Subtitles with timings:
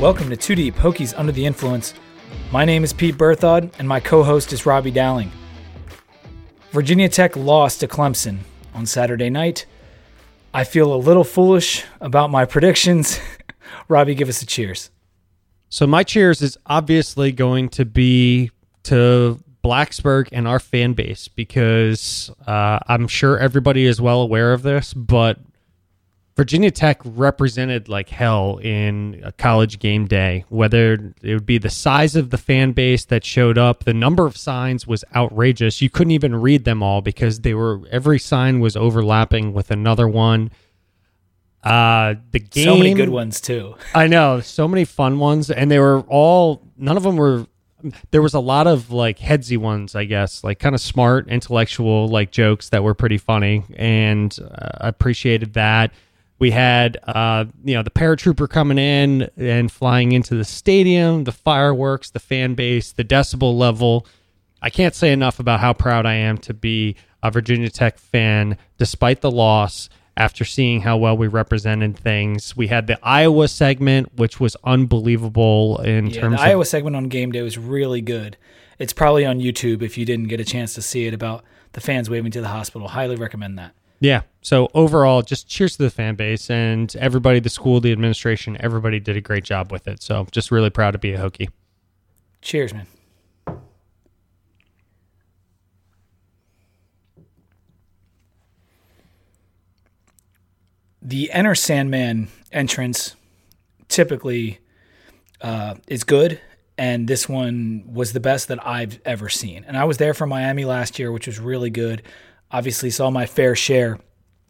[0.00, 1.92] Welcome to Two Deep Hokies Under the Influence.
[2.52, 5.32] My name is Pete Berthod, and my co host is Robbie Dowling.
[6.70, 8.38] Virginia Tech lost to Clemson
[8.74, 9.66] on Saturday night.
[10.54, 13.18] I feel a little foolish about my predictions.
[13.88, 14.92] Robbie, give us a cheers.
[15.68, 18.52] So, my cheers is obviously going to be
[18.84, 24.62] to Blacksburg and our fan base because uh, I'm sure everybody is well aware of
[24.62, 25.40] this, but
[26.38, 31.68] Virginia Tech represented like hell in a college game day, whether it would be the
[31.68, 35.82] size of the fan base that showed up, the number of signs was outrageous.
[35.82, 40.06] You couldn't even read them all because they were every sign was overlapping with another
[40.06, 40.52] one.
[41.64, 43.74] Uh the game So many good ones, too.
[43.92, 47.48] I know, so many fun ones and they were all none of them were
[48.12, 52.06] there was a lot of like headsy ones, I guess, like kind of smart, intellectual
[52.06, 55.90] like jokes that were pretty funny and uh, appreciated that
[56.38, 61.32] we had, uh, you know, the paratrooper coming in and flying into the stadium, the
[61.32, 64.06] fireworks, the fan base, the decibel level.
[64.62, 68.56] I can't say enough about how proud I am to be a Virginia Tech fan,
[68.76, 69.88] despite the loss.
[70.16, 75.80] After seeing how well we represented things, we had the Iowa segment, which was unbelievable
[75.82, 78.36] in yeah, terms the of Iowa segment on game day was really good.
[78.80, 81.80] It's probably on YouTube if you didn't get a chance to see it about the
[81.80, 82.88] fans waving to the hospital.
[82.88, 83.74] Highly recommend that.
[84.00, 84.22] Yeah.
[84.42, 89.00] So overall, just cheers to the fan base and everybody, the school, the administration, everybody
[89.00, 90.02] did a great job with it.
[90.02, 91.48] So just really proud to be a Hokie.
[92.40, 92.86] Cheers, man.
[101.02, 103.16] The Enter Sandman entrance
[103.88, 104.58] typically
[105.40, 106.40] uh, is good,
[106.76, 109.64] and this one was the best that I've ever seen.
[109.66, 112.02] And I was there for Miami last year, which was really good
[112.50, 113.98] obviously saw my fair share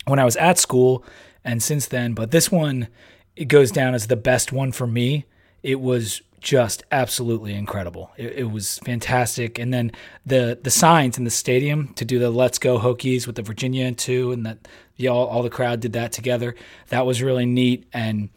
[0.06, 1.04] when I was at school
[1.44, 2.88] and since then, but this one
[3.36, 5.24] it goes down as the best one for me.
[5.62, 8.10] It was just absolutely incredible.
[8.16, 9.92] It, it, was fantastic, and then
[10.26, 13.90] the the signs in the stadium to do the "Let's Go Hokies" with the Virginia
[13.92, 16.54] too, and that the all all the crowd did that together.
[16.88, 17.86] That was really neat.
[17.92, 18.28] And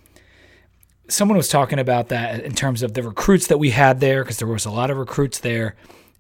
[1.10, 4.38] someone was talking about that in terms of the recruits that we had there, because
[4.38, 5.76] there was a lot of recruits there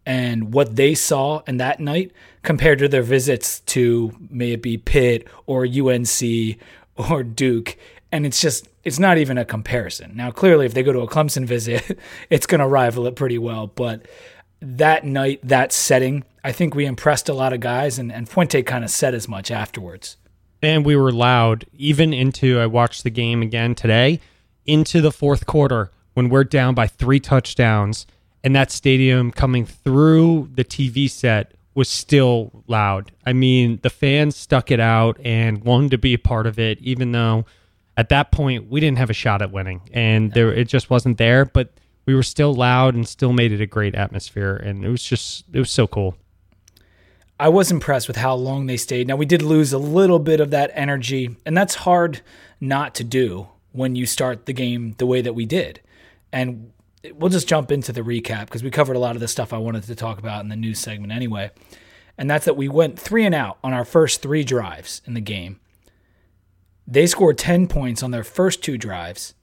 [0.05, 2.11] and what they saw in that night
[2.43, 6.57] compared to their visits to may it be Pitt or UNC
[7.09, 7.77] or Duke.
[8.11, 10.15] And it's just, it's not even a comparison.
[10.15, 11.97] Now, clearly, if they go to a Clemson visit,
[12.29, 13.67] it's going to rival it pretty well.
[13.67, 14.05] But
[14.59, 18.63] that night, that setting, I think we impressed a lot of guys, and, and Fuente
[18.63, 20.17] kind of said as much afterwards.
[20.61, 24.19] And we were loud, even into, I watched the game again today,
[24.65, 28.05] into the fourth quarter when we're down by three touchdowns
[28.43, 33.11] and that stadium coming through the TV set was still loud.
[33.25, 36.79] I mean, the fans stuck it out and wanted to be a part of it,
[36.79, 37.45] even though
[37.95, 41.17] at that point we didn't have a shot at winning, and there it just wasn't
[41.17, 41.45] there.
[41.45, 41.71] But
[42.05, 45.45] we were still loud and still made it a great atmosphere, and it was just
[45.53, 46.15] it was so cool.
[47.39, 49.07] I was impressed with how long they stayed.
[49.07, 52.21] Now we did lose a little bit of that energy, and that's hard
[52.59, 55.79] not to do when you start the game the way that we did.
[56.31, 56.71] And
[57.13, 59.57] we'll just jump into the recap because we covered a lot of the stuff I
[59.57, 61.51] wanted to talk about in the news segment anyway.
[62.17, 65.21] And that's that we went three and out on our first three drives in the
[65.21, 65.59] game.
[66.85, 69.33] They scored 10 points on their first two drives.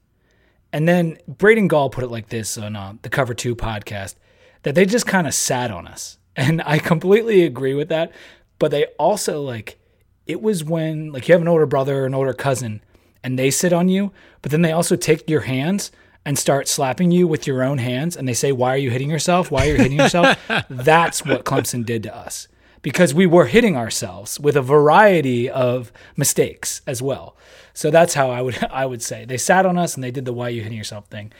[0.71, 4.15] And then Braden Gall put it like this on uh, the Cover 2 podcast
[4.63, 6.17] that they just kind of sat on us.
[6.35, 8.13] And I completely agree with that.
[8.59, 9.77] But they also, like,
[10.25, 12.81] it was when, like, you have an older brother or an older cousin
[13.21, 15.91] and they sit on you, but then they also take your hands
[16.29, 19.09] and start slapping you with your own hands and they say, Why are you hitting
[19.09, 19.49] yourself?
[19.49, 20.37] Why are you hitting yourself?
[20.69, 22.47] That's what Clemson did to us
[22.83, 27.35] because we were hitting ourselves with a variety of mistakes as well.
[27.73, 29.25] So that's how I would I would say.
[29.25, 31.33] They sat on us and they did the why are you hitting yourself thing.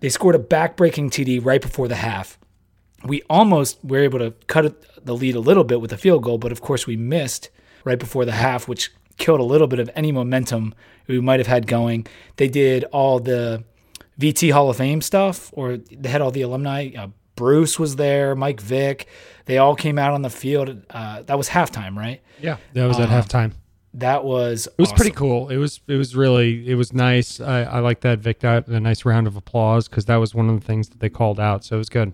[0.00, 2.40] They scored a back-breaking TD right before the half.
[3.04, 6.38] We almost were able to cut the lead a little bit with a field goal,
[6.38, 7.50] but of course we missed
[7.84, 10.74] right before the half, which killed a little bit of any momentum
[11.06, 12.04] we might have had going.
[12.36, 13.62] They did all the
[14.18, 16.90] VT Hall of Fame stuff, or they had all the alumni.
[16.96, 19.06] Uh, Bruce was there, Mike Vick.
[19.44, 20.84] They all came out on the field.
[20.90, 22.22] Uh, that was halftime, right?
[22.40, 23.52] Yeah, that was at uh, halftime.
[23.94, 24.96] That was it was awesome.
[24.96, 25.48] pretty cool.
[25.50, 27.40] It was it was really it was nice.
[27.40, 30.48] I, I like that Vick got a nice round of applause because that was one
[30.48, 31.64] of the things that they called out.
[31.64, 32.12] So it was good.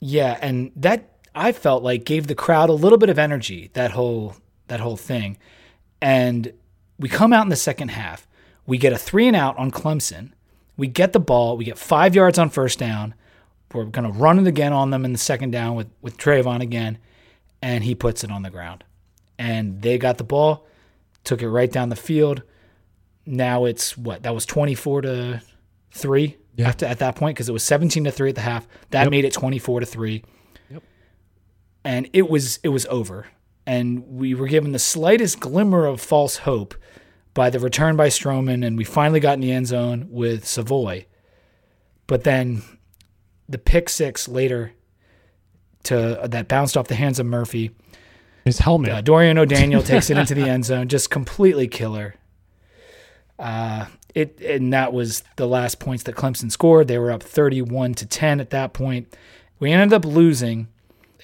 [0.00, 3.70] Yeah, and that I felt like gave the crowd a little bit of energy.
[3.72, 4.36] That whole
[4.68, 5.38] that whole thing,
[6.00, 6.52] and
[6.98, 8.26] we come out in the second half.
[8.66, 10.32] We get a three and out on Clemson.
[10.80, 11.58] We get the ball.
[11.58, 13.14] We get five yards on first down.
[13.74, 16.62] We're going to run it again on them in the second down with, with Travon
[16.62, 16.96] again.
[17.60, 18.82] And he puts it on the ground.
[19.38, 20.66] And they got the ball,
[21.22, 22.42] took it right down the field.
[23.26, 24.22] Now it's what?
[24.22, 25.42] That was 24 to
[25.92, 28.66] three after at that point because it was 17 to three at the half.
[28.90, 29.10] That Yep.
[29.10, 30.24] made it 24 to three.
[30.70, 30.82] Yep.
[31.84, 33.26] And it was it was over.
[33.66, 36.74] And we were given the slightest glimmer of false hope
[37.34, 41.06] by the return by Stroman, and we finally got in the end zone with Savoy.
[42.06, 42.62] But then
[43.48, 44.72] the pick six later
[45.84, 47.70] to that bounced off the hands of Murphy.
[48.44, 48.90] His helmet.
[48.90, 52.14] Uh, Dorian O'Daniel takes it into the end zone, just completely killer.
[53.38, 56.88] Uh, it and that was the last points that Clemson scored.
[56.88, 59.14] They were up thirty-one to ten at that point.
[59.58, 60.68] We ended up losing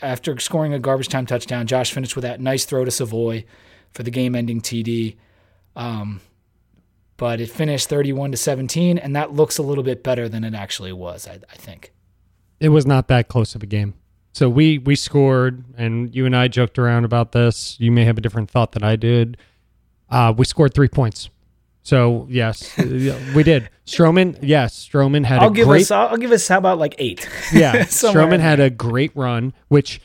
[0.03, 1.67] after scoring a garbage time touchdown.
[1.67, 3.45] Josh finished with that nice throw to Savoy
[3.93, 5.17] for the game-ending TD.
[5.77, 6.21] Um,
[7.19, 10.55] but it finished thirty-one to seventeen, and that looks a little bit better than it
[10.55, 11.27] actually was.
[11.29, 11.93] I, I think.
[12.61, 13.95] it was not that close of a game.
[14.33, 17.79] So we we scored, and you and I joked around about this.
[17.81, 19.37] You may have a different thought than I did.
[20.11, 21.31] Uh, we scored three points.
[21.83, 22.77] So yes,
[23.35, 23.71] we did.
[23.87, 25.83] Stroman, yes, Stroman had I'll a give great.
[25.83, 25.91] us.
[25.91, 26.49] I'll, I'll give us.
[26.49, 27.27] How about like eight?
[27.53, 30.01] yeah, Somewhere Stroman had a great run, which,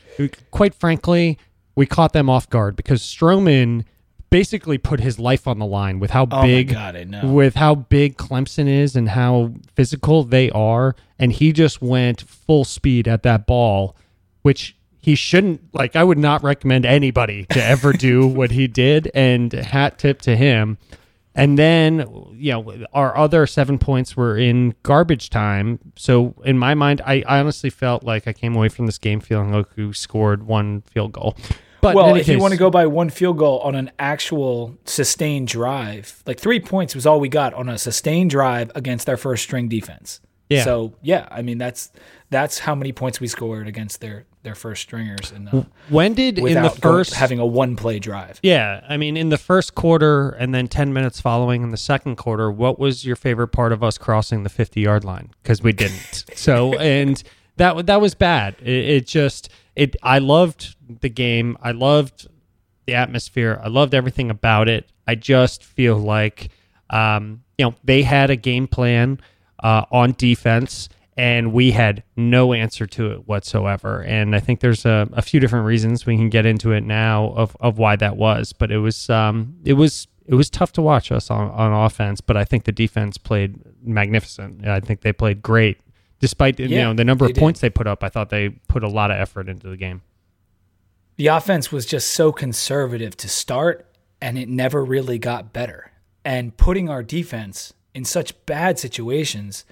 [0.50, 1.38] quite frankly,
[1.74, 3.84] we caught them off guard because Stroman
[4.32, 6.96] basically put his life on the line with how Oh big god!
[7.22, 12.64] With how big Clemson is and how physical they are, and he just went full
[12.64, 13.94] speed at that ball,
[14.40, 15.74] which he shouldn't.
[15.74, 19.10] Like, I would not recommend anybody to ever do what he did.
[19.14, 20.78] And hat tip to him.
[21.34, 25.78] And then, you know, our other seven points were in garbage time.
[25.96, 29.20] So in my mind, I, I honestly felt like I came away from this game
[29.20, 31.36] feeling like we scored one field goal.
[31.82, 35.48] But Well, if you want to go by one field goal on an actual sustained
[35.48, 39.42] drive, like three points was all we got on a sustained drive against our first
[39.42, 40.20] string defense.
[40.48, 40.62] Yeah.
[40.62, 41.90] So yeah, I mean that's
[42.30, 46.38] that's how many points we scored against their their first stringers and uh, when did
[46.38, 48.38] in the first having a one play drive.
[48.44, 52.16] Yeah, I mean, in the first quarter and then 10 minutes following in the second
[52.16, 55.30] quarter, what was your favorite part of us crossing the 50 yard line?
[55.42, 56.24] Because we didn't.
[56.34, 57.22] so, and
[57.56, 58.56] that that was bad.
[58.60, 59.96] It, it just, it.
[60.02, 61.56] I loved the game.
[61.62, 62.28] I loved
[62.86, 63.60] the atmosphere.
[63.62, 64.90] I loved everything about it.
[65.06, 66.50] I just feel like,
[66.90, 69.20] um, you know, they had a game plan
[69.62, 74.02] uh, on defense and we had no answer to it whatsoever.
[74.02, 77.32] And I think there's a, a few different reasons we can get into it now
[77.36, 78.52] of, of why that was.
[78.52, 82.20] But it was um, it was it was tough to watch us on, on offense.
[82.20, 84.66] But I think the defense played magnificent.
[84.66, 85.78] I think they played great,
[86.22, 87.40] despite you know the number of did.
[87.40, 88.02] points they put up.
[88.02, 90.00] I thought they put a lot of effort into the game.
[91.16, 93.86] The offense was just so conservative to start,
[94.22, 95.90] and it never really got better.
[96.24, 99.66] And putting our defense in such bad situations,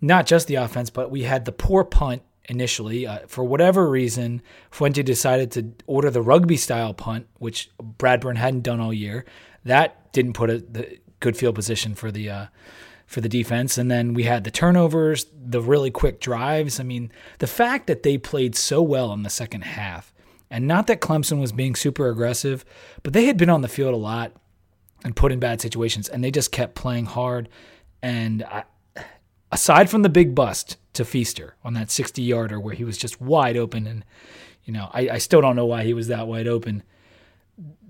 [0.00, 3.06] not just the offense, but we had the poor punt initially.
[3.06, 8.62] Uh, for whatever reason, Fuente decided to order the rugby style punt, which Bradburn hadn't
[8.62, 9.26] done all year.
[9.64, 12.46] That didn't put a the good field position for the uh,
[13.12, 13.76] for the defense.
[13.76, 16.80] And then we had the turnovers, the really quick drives.
[16.80, 20.14] I mean, the fact that they played so well in the second half,
[20.50, 22.64] and not that Clemson was being super aggressive,
[23.02, 24.32] but they had been on the field a lot
[25.04, 27.50] and put in bad situations, and they just kept playing hard.
[28.02, 28.64] And I,
[29.50, 33.20] aside from the big bust to Feaster on that 60 yarder where he was just
[33.20, 34.04] wide open, and
[34.64, 36.82] you know, I, I still don't know why he was that wide open.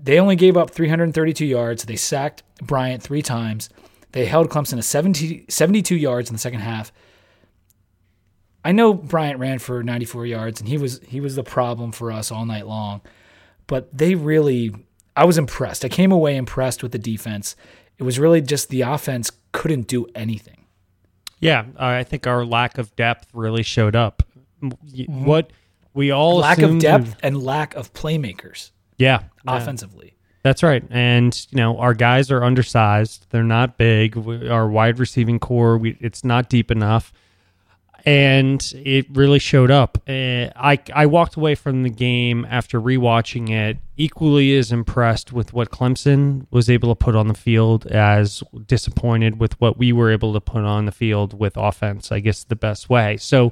[0.01, 1.85] They only gave up 332 yards.
[1.85, 3.69] They sacked Bryant three times.
[4.13, 6.91] They held Clemson to 70, 72 yards in the second half.
[8.63, 12.11] I know Bryant ran for 94 yards, and he was he was the problem for
[12.11, 13.01] us all night long.
[13.67, 14.73] But they really,
[15.17, 15.83] I was impressed.
[15.83, 17.55] I came away impressed with the defense.
[17.97, 20.65] It was really just the offense couldn't do anything.
[21.39, 24.23] Yeah, I think our lack of depth really showed up.
[25.07, 25.51] What
[25.93, 26.41] we all Mm-hmm.
[26.41, 29.23] lack of depth and lack of playmakers yeah.
[29.45, 30.12] offensively.
[30.43, 30.83] That's right.
[30.89, 33.27] And, you know, our guys are undersized.
[33.29, 34.15] They're not big.
[34.15, 37.13] We, our wide receiving corps, we, it's not deep enough.
[38.05, 39.97] And it really showed up.
[40.05, 45.53] Uh, I, I walked away from the game after rewatching it equally as impressed with
[45.53, 50.11] what Clemson was able to put on the field as disappointed with what we were
[50.11, 53.15] able to put on the field with offense, I guess the best way.
[53.15, 53.51] So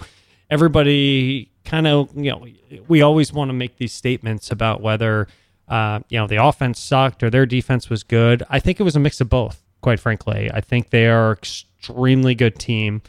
[0.49, 2.45] everybody kind of, you know,
[2.89, 5.29] we always want to make these statements about whether
[5.71, 8.43] uh, you know, the offense sucked or their defense was good.
[8.49, 10.49] I think it was a mix of both, quite frankly.
[10.53, 13.01] I think they are extremely good team.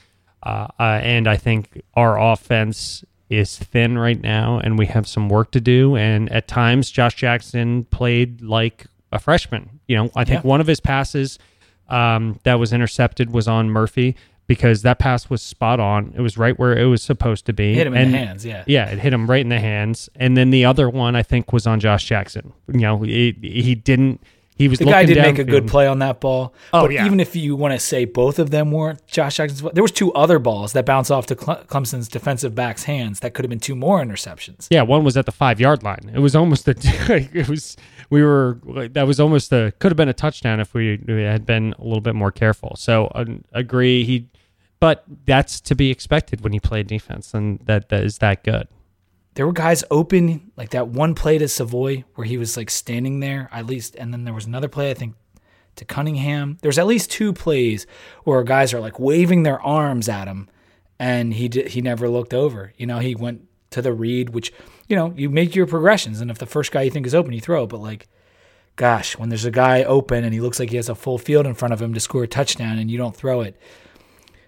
[0.44, 5.28] Uh, uh, and I think our offense is thin right now, and we have some
[5.28, 5.96] work to do.
[5.96, 9.80] And at times, Josh Jackson played like a freshman.
[9.88, 10.48] You know, I think Yeah.
[10.48, 11.38] one of his passes
[11.88, 16.12] um, that was intercepted was on Murphy because that pass was spot on.
[16.16, 17.74] It was right where it was supposed to be.
[17.74, 18.64] Hit him in And- the hands, yeah.
[18.66, 20.08] yeah, it hit him right in the hands.
[20.16, 22.52] And then the other one I think was on Josh Jackson.
[22.72, 24.20] You know, he, he didn't
[24.62, 26.54] he was the guy did make a good play on that ball.
[26.72, 27.06] Oh, but yeah.
[27.06, 30.12] even if you want to say both of them weren't Josh Jackson's, there was two
[30.12, 33.60] other balls that bounced off to Cle- Clemson's defensive back's hands that could have been
[33.60, 34.68] two more interceptions.
[34.70, 36.10] Yeah, one was at the five yard line.
[36.14, 36.74] It was almost a.
[37.32, 37.76] It was
[38.10, 38.58] we were
[38.90, 41.82] that was almost a could have been a touchdown if we, we had been a
[41.82, 42.76] little bit more careful.
[42.76, 44.28] So uh, agree he,
[44.82, 48.66] but that's to be expected when you play defense, and that that is that good.
[49.34, 53.20] There were guys open, like that one play to Savoy where he was like standing
[53.20, 55.14] there at least, and then there was another play I think
[55.76, 56.58] to Cunningham.
[56.62, 57.86] There's at least two plays
[58.24, 60.50] where guys are like waving their arms at him,
[60.98, 62.72] and he did, he never looked over.
[62.76, 64.52] You know, he went to the read, which
[64.88, 67.32] you know you make your progressions, and if the first guy you think is open,
[67.32, 67.68] you throw.
[67.68, 68.08] But like,
[68.74, 71.46] gosh, when there's a guy open and he looks like he has a full field
[71.46, 73.56] in front of him to score a touchdown, and you don't throw it.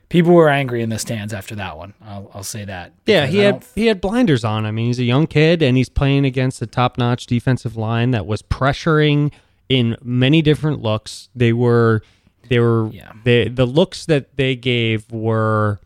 [0.08, 1.94] People were angry in the stands after that one.
[2.04, 2.92] I'll, I'll say that.
[3.06, 4.64] Yeah, he had he had blinders on.
[4.66, 8.26] I mean, he's a young kid and he's playing against a top-notch defensive line that
[8.26, 9.32] was pressuring
[9.68, 11.28] in many different looks.
[11.34, 12.02] They were
[12.48, 13.12] they were Yeah.
[13.24, 15.80] they, the looks that they gave were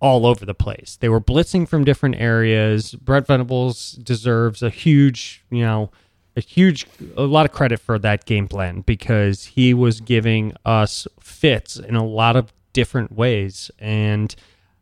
[0.00, 0.96] all over the place.
[1.00, 2.94] They were blitzing from different areas.
[2.94, 5.90] Brent Venables deserves a huge, you know,
[6.36, 6.86] a huge
[7.16, 11.94] a lot of credit for that game plan because he was giving us fits in
[11.96, 14.34] a lot of different ways and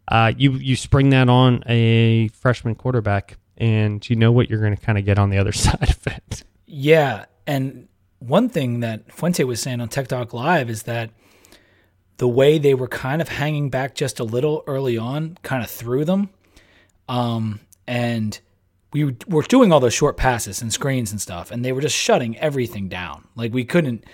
[0.08, 4.74] uh, you you spring that on a freshman quarterback and you know what you're going
[4.74, 6.44] to kind of get on the other side of it.
[6.66, 7.88] Yeah, and
[8.20, 11.10] one thing that Fuente was saying on Tech Talk Live is that
[12.16, 15.70] the way they were kind of hanging back just a little early on kind of
[15.70, 16.30] threw them,
[17.08, 18.40] um, and
[18.92, 21.96] we were doing all those short passes and screens and stuff, and they were just
[21.96, 23.28] shutting everything down.
[23.36, 24.04] Like we couldn't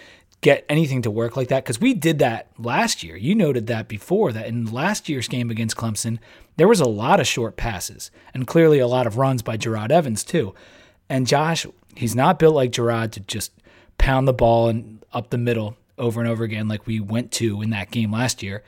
[0.44, 3.16] get anything to work like that because we did that last year.
[3.16, 6.18] You noted that before that in last year's game against Clemson,
[6.58, 9.90] there was a lot of short passes and clearly a lot of runs by Jerod
[9.90, 10.54] Evans too.
[11.08, 13.52] And Josh, he's not built like Gerard to just
[13.96, 17.62] pound the ball and up the middle over and over again like we went to
[17.62, 18.62] in that game last year.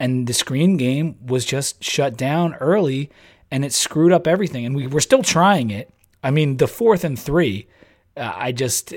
[0.00, 3.08] And the screen game was just shut down early
[3.52, 4.66] and it screwed up everything.
[4.66, 5.94] And we were still trying it.
[6.24, 7.68] I mean, the fourth and three,
[8.16, 8.94] uh, I just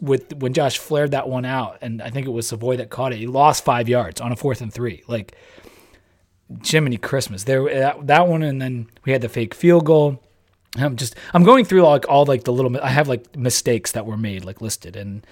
[0.00, 3.12] with when Josh flared that one out, and I think it was Savoy that caught
[3.12, 3.18] it.
[3.18, 5.02] He lost five yards on a fourth and three.
[5.08, 5.36] Like
[6.64, 10.20] Jiminy Christmas, there uh, that, that one, and then we had the fake field goal.
[10.76, 14.06] I'm just I'm going through like all like the little I have like mistakes that
[14.06, 15.26] were made like listed, and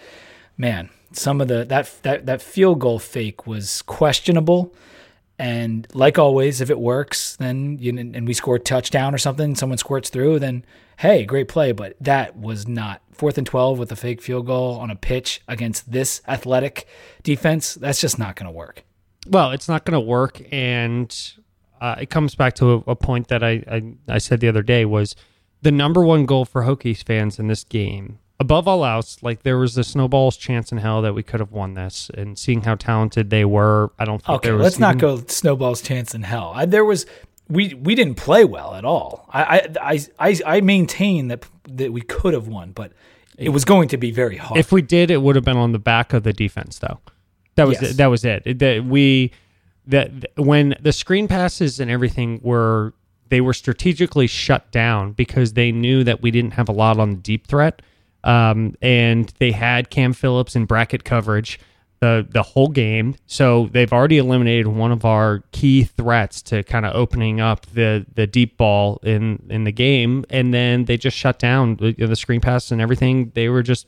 [0.57, 4.75] man, some of the that that that field goal fake was questionable.
[5.43, 9.57] And like always, if it works, then you and we score a touchdown or something,
[9.57, 10.65] someone squirts through, then
[10.99, 11.73] hey, great play.
[11.73, 15.41] But that was not fourth and twelve with a fake field goal on a pitch
[15.49, 16.87] against this athletic
[17.25, 17.75] defense.
[17.75, 18.85] That's just not going to work.
[19.27, 21.13] Well, it's not going to work, and
[21.81, 24.63] uh, it comes back to a, a point that I, I I said the other
[24.63, 25.17] day was
[25.61, 28.21] the number one goal for Hokies fans in this game.
[28.43, 31.53] Above all else, like there was a snowball's chance in hell that we could have
[31.53, 34.79] won this, and seeing how talented they were, I don't think Okay, there was let's
[34.81, 36.53] not even- go snowball's chance in hell.
[36.55, 37.07] I, there was
[37.49, 39.29] we we didn't play well at all.
[39.33, 42.93] I I I I, maintain that that we could have won, but
[43.39, 44.59] it was going to be very hard.
[44.59, 46.99] If we did, it would have been on the back of the defense, though.
[47.55, 47.93] That was Yes.
[47.93, 47.97] it.
[47.99, 48.43] that was it.
[48.45, 49.31] It- That we
[49.87, 52.93] that when the screen passes and everything were
[53.29, 57.11] they were strategically shut down because they knew that we didn't have a lot on
[57.11, 57.83] the deep threat,
[58.25, 61.59] um, and they had Cam Phillips in bracket coverage
[62.03, 63.15] the the whole game.
[63.27, 68.05] So they've already eliminated one of our key threats to kind of opening up the
[68.13, 72.17] the deep ball in in the game, and then they just shut down the, the
[72.17, 73.31] screen pass and everything.
[73.37, 73.87] They were just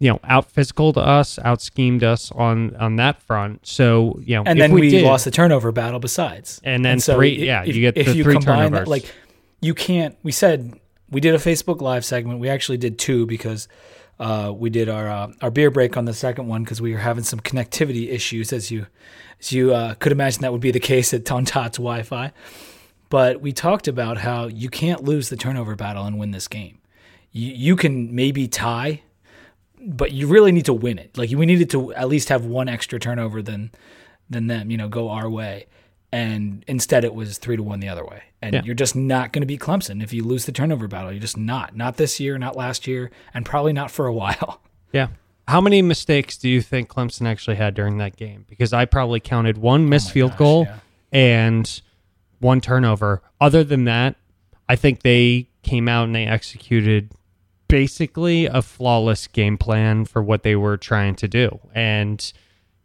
[0.00, 3.64] you know out physical to us, out schemed us on on that front.
[3.64, 6.60] So you know, and if then we, did, lost the turnover battle besides.
[6.64, 8.86] And then so three- yeah, if, you get if the you three combine turnovers.
[8.86, 9.14] That, like
[9.60, 10.16] you can't.
[10.24, 10.80] We said
[11.10, 12.40] we did a Facebook Live segment.
[12.40, 13.68] We actually did two because
[14.18, 16.98] uh, we did our uh, our beer break on the second one because we were
[16.98, 18.86] having some connectivity issues, as you
[19.40, 22.32] as you uh, could imagine that would be the case at Ton Tots Wi-Fi.
[23.08, 26.78] But we talked about how you can't lose the turnover battle and win this game.
[27.30, 29.02] You you can maybe tie,
[29.80, 31.16] but you really need to win it.
[31.16, 33.70] Like we needed to at least have one extra turnover than
[34.30, 34.70] than them.
[34.70, 35.66] You know, go our way.
[36.12, 38.22] And instead, it was three to one the other way.
[38.40, 38.62] And Yeah.
[38.64, 41.10] you're just not going to beat Clemson if you lose the turnover battle.
[41.12, 41.76] You're just not.
[41.76, 44.60] Not this year, not last year, and probably not for a while.
[44.92, 45.08] Yeah.
[45.48, 48.44] How many mistakes do you think Clemson actually had during that game?
[48.48, 50.78] Because I probably counted one oh missed field Oh gosh, goal yeah.
[51.12, 51.82] and
[52.40, 53.22] one turnover.
[53.40, 54.16] Other than that,
[54.68, 57.12] I think they came out and they executed
[57.68, 61.58] basically a flawless game plan for what they were trying to do.
[61.74, 62.32] And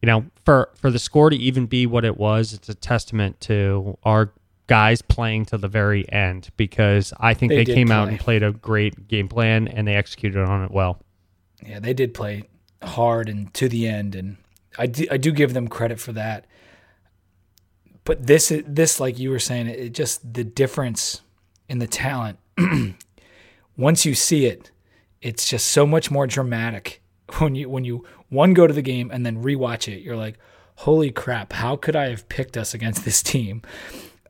[0.02, 3.40] you know, for for the score to even be what it was, it's a testament
[3.42, 4.32] to our
[4.68, 8.42] guys playing to the very end because I think They they, came out and played
[8.42, 11.00] a great game plan and they executed on it well.
[11.66, 12.44] Yeah, they did play
[12.82, 14.38] hard and to the end, and
[14.78, 16.46] I do, I do give them credit for that.
[18.04, 21.22] But this this like you were saying, it just the difference
[21.70, 22.40] in the talent.
[23.78, 24.72] Once you see it,
[25.22, 27.01] it's just so much more dramatic
[27.40, 30.02] when you when you one go to the game and then rewatch it.
[30.02, 30.38] You're like,
[30.76, 31.54] holy crap!
[31.54, 33.62] How could I have picked us against this team?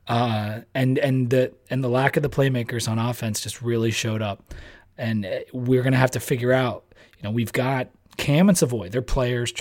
[0.08, 4.22] Uh, and and the and the lack of the playmakers on offense just really showed
[4.22, 4.54] up,
[4.98, 6.84] and uh, we're gonna have to figure out.
[7.18, 9.52] You know, we've got Cam and Savoy, they're players.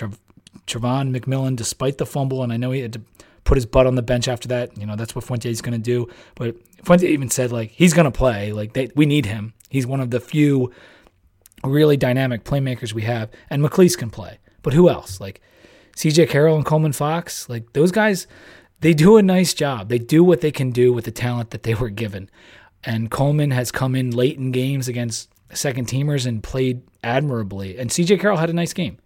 [0.67, 3.01] Travon McMillian, despite the fumble, and I know he had to
[3.43, 4.77] put his butt on the bench after that.
[4.77, 6.07] You know, that's what Fuente's going to do.
[6.35, 8.51] But Fuente even said like he's going to play.
[8.51, 9.53] Like they, we need him.
[9.69, 10.71] He's one of the few
[11.63, 14.39] really dynamic playmakers we have, and McClease can play.
[14.61, 15.19] But who else?
[15.19, 15.41] Like
[15.95, 16.27] C.J.
[16.27, 17.49] Carroll and Coleman Fox.
[17.49, 18.27] Like those guys,
[18.79, 19.89] they do a nice job.
[19.89, 22.29] They do what they can do with the talent that they were given.
[22.83, 27.77] And Coleman has come in late in games against second teamers and played admirably.
[27.77, 28.17] And C.J.
[28.17, 28.97] Carroll had a nice game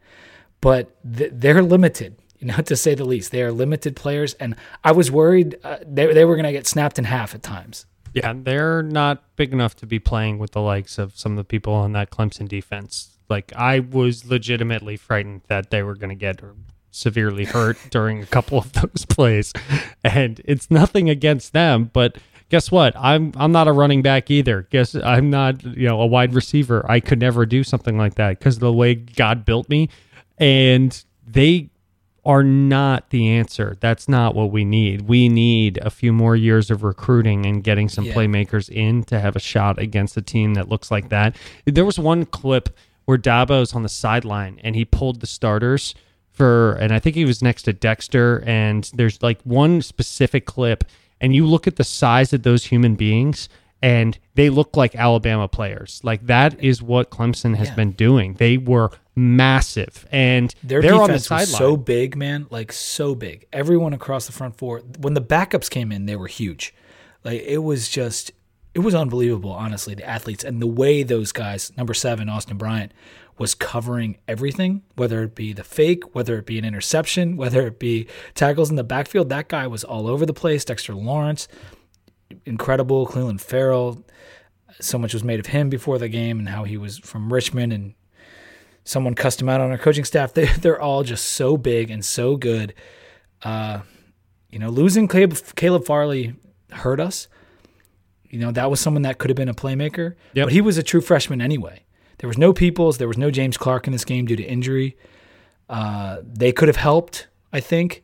[0.65, 3.31] but th- they're limited, you know, to say the least.
[3.31, 6.65] They are limited players, and I was worried uh, they they were going to get
[6.65, 7.85] snapped in half at times.
[8.15, 11.43] Yeah, they're not big enough to be playing with the likes of some of the
[11.43, 13.17] people on that Clemson defense.
[13.29, 16.39] Like I was legitimately frightened that they were going to get
[16.91, 19.51] severely hurt during a couple of those plays.
[20.01, 22.17] And it's nothing against them, but
[22.47, 22.95] guess what?
[22.95, 24.61] I'm I'm not a running back either.
[24.71, 26.89] Guess I'm not, you know, a wide receiver.
[26.89, 29.89] I could never do something like that because the way God built me
[30.37, 31.69] and they
[32.25, 33.77] are not the answer.
[33.79, 35.03] That's not what we need.
[35.03, 38.13] We need a few more years of recruiting and getting some yeah.
[38.13, 41.35] playmakers in to have a shot against a team that looks like that.
[41.65, 42.69] There was one clip
[43.05, 45.93] where Dabo's on the sideline and he pulled the starters
[46.31, 48.43] for, and I think he was next to Dexter.
[48.45, 50.83] And there's like one specific clip,
[51.21, 53.49] and you look at the size of those human beings
[53.81, 56.01] and they look like Alabama players.
[56.03, 57.75] Like that is what Clemson has yeah.
[57.75, 58.35] been doing.
[58.35, 61.59] They were massive, and their they're defense on the sideline.
[61.59, 63.47] so big, man, like so big.
[63.53, 64.79] Everyone across the front four.
[64.99, 66.73] When the backups came in, they were huge.
[67.23, 68.31] Like it was just,
[68.73, 69.51] it was unbelievable.
[69.51, 72.91] Honestly, the athletes and the way those guys, number seven, Austin Bryant,
[73.37, 77.79] was covering everything, whether it be the fake, whether it be an interception, whether it
[77.79, 79.29] be tackles in the backfield.
[79.29, 80.63] That guy was all over the place.
[80.65, 81.47] Dexter Lawrence,
[82.45, 83.07] incredible.
[83.07, 84.03] Clelin Ferrell,
[84.79, 87.73] so much was made of him before the game and how he was from Richmond
[87.73, 87.93] and
[88.83, 90.33] someone cussed him out on our coaching staff.
[90.35, 92.73] They they're all just so big and so good.
[93.41, 93.81] Uh,
[94.49, 96.35] you know, losing Caleb, Caleb Farley
[96.71, 97.27] hurt us.
[98.29, 100.47] You know, that was someone that could have been a playmaker, yep.
[100.47, 101.83] but he was a true freshman anyway.
[102.17, 104.97] There was no Peoples, there was no James Clark in this game due to injury.
[105.69, 108.03] Uh, they could have helped, I think,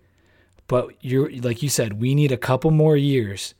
[0.67, 3.53] but you're like you said, we need a couple more years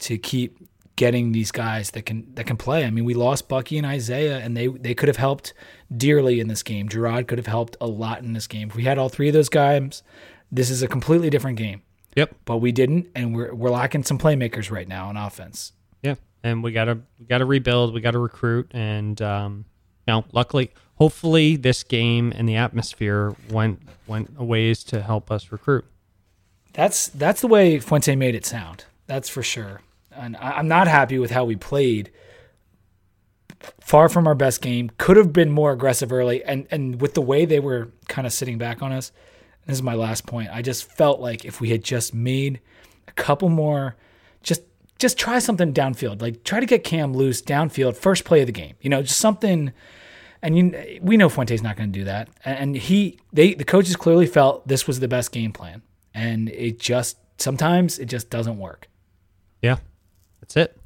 [0.00, 0.58] to keep
[0.96, 2.84] getting these guys that can that can play.
[2.84, 5.52] I mean, we lost Bucky and Isaiah, and they they could have helped
[5.94, 6.88] dearly in this game.
[6.88, 8.68] Jerod could have helped a lot in this game.
[8.68, 10.02] If we had all three of those guys,
[10.50, 11.82] this is a completely different game.
[12.16, 12.34] Yep.
[12.44, 15.72] But we didn't, and we're we're lacking some playmakers right now on offense.
[16.02, 17.92] Yeah, and we gotta we gotta rebuild.
[17.92, 19.64] We gotta recruit, and um,
[20.06, 25.30] you know, luckily, hopefully, this game and the atmosphere went went a ways to help
[25.30, 25.84] us recruit.
[26.72, 28.84] That's that's the way Fuente made it sound.
[29.06, 29.80] That's for sure
[30.16, 32.10] and I'm not happy with how we played.
[33.80, 34.90] Far from our best game.
[34.98, 38.32] Could have been more aggressive early, and and with the way they were kind of
[38.32, 39.12] sitting back on us.
[39.66, 40.50] This is my last point.
[40.52, 42.60] I just felt like if we had just made
[43.08, 43.96] a couple more,
[44.42, 44.62] just
[44.98, 46.20] just try something downfield.
[46.20, 48.74] Like try to get Cam loose downfield first play of the game.
[48.82, 49.72] You know, just something.
[50.42, 52.28] And you, we know Fuente's not going to do that.
[52.44, 55.80] And he, they, the coaches clearly felt this was the best game plan,
[56.12, 58.88] and it just sometimes it just doesn't work.
[59.64, 59.78] Yeah,
[60.42, 60.76] that's it.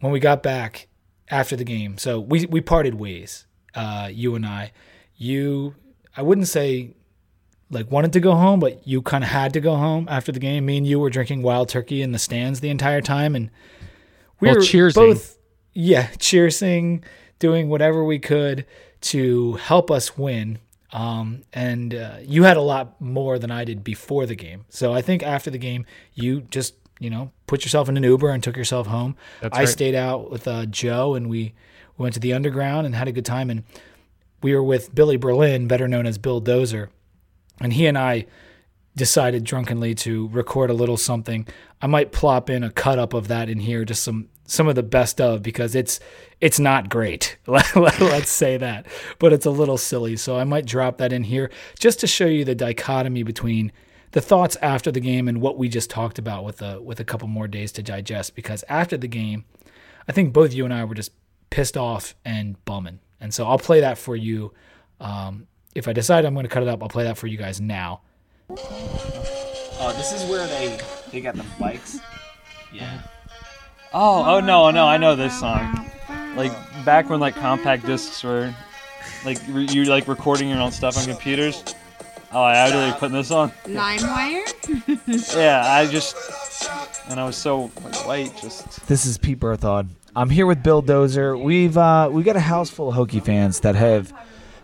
[0.00, 0.88] When we got back
[1.30, 3.46] after the game, so we we parted ways.
[3.76, 4.72] Uh, you and I.
[5.14, 5.76] You,
[6.16, 6.96] I wouldn't say
[7.70, 10.40] like wanted to go home, but you kind of had to go home after the
[10.40, 10.66] game.
[10.66, 13.50] Me and you were drinking wild turkey in the stands the entire time, and
[14.40, 14.94] we well, were cheersing.
[14.94, 15.38] both,
[15.72, 17.04] yeah, cheersing,
[17.38, 18.66] doing whatever we could
[19.02, 20.58] to help us win.
[20.92, 24.64] Um, and uh, you had a lot more than I did before the game.
[24.70, 28.30] So I think after the game, you just you know, put yourself in an Uber
[28.30, 29.16] and took yourself home.
[29.40, 29.68] That's I right.
[29.68, 31.54] stayed out with uh, Joe and we
[31.98, 33.50] went to the underground and had a good time.
[33.50, 33.64] And
[34.42, 36.88] we were with Billy Berlin, better known as Bill Dozer.
[37.60, 38.26] And he and I
[38.96, 41.46] decided drunkenly to record a little something.
[41.80, 44.74] I might plop in a cut up of that in here, just some some of
[44.74, 45.98] the best of because it's
[46.40, 47.38] it's not great.
[47.46, 48.86] Let's say that,
[49.18, 50.16] but it's a little silly.
[50.16, 53.72] So I might drop that in here just to show you the dichotomy between
[54.12, 57.04] the thoughts after the game and what we just talked about with a with a
[57.04, 58.34] couple more days to digest.
[58.34, 59.44] Because after the game,
[60.08, 61.12] I think both you and I were just
[61.50, 63.00] pissed off and bumming.
[63.20, 64.52] And so I'll play that for you
[65.02, 67.36] um, if I decide I'm going to cut it up, I'll play that for you
[67.36, 68.00] guys now.
[68.50, 70.78] Oh, this is where they
[71.10, 71.98] they got the bikes.
[72.72, 73.02] Yeah.
[73.92, 75.90] Oh, oh no, no, I know this song.
[76.36, 76.52] Like
[76.84, 78.54] back when like compact discs were,
[79.24, 81.64] like re- you like recording your own stuff on computers.
[82.34, 83.50] Oh, I had to like putting this on.
[83.66, 85.36] LimeWire?
[85.36, 86.16] Yeah, I just,
[87.10, 88.86] and I was so like, white, just.
[88.86, 89.88] This is Pete Berthod.
[90.16, 91.40] I'm here with Bill Dozer.
[91.40, 94.12] We've uh, we got a house full of Hokie fans that have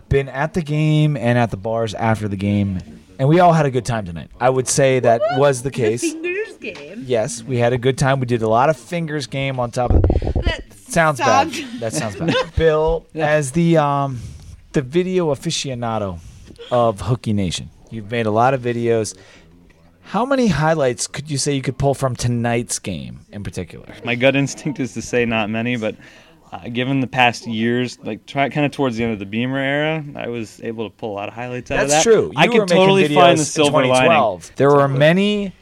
[0.08, 2.80] been at the game and at the bars after the game,
[3.18, 4.30] and we all had a good time tonight.
[4.40, 6.00] I would say that was the case.
[6.00, 7.04] Fingers game.
[7.06, 8.20] Yes, we had a good time.
[8.20, 10.02] We did a lot of fingers game on top of.
[10.44, 11.80] That Sounds sounds- bad.
[11.80, 12.34] That sounds bad.
[12.56, 14.20] Bill, as the um,
[14.72, 16.18] the video aficionado
[16.70, 19.16] of Hokie Nation, you've made a lot of videos.
[20.02, 23.86] How many highlights could you say you could pull from tonight's game in particular?
[24.04, 25.96] My gut instinct is to say not many, but
[26.50, 29.58] uh, given the past years, like try kind of towards the end of the Beamer
[29.58, 31.94] era, I was able to pull a lot of highlights out of that.
[31.94, 32.28] That's true.
[32.28, 34.42] You I can totally find the silver lining.
[34.56, 35.52] There were many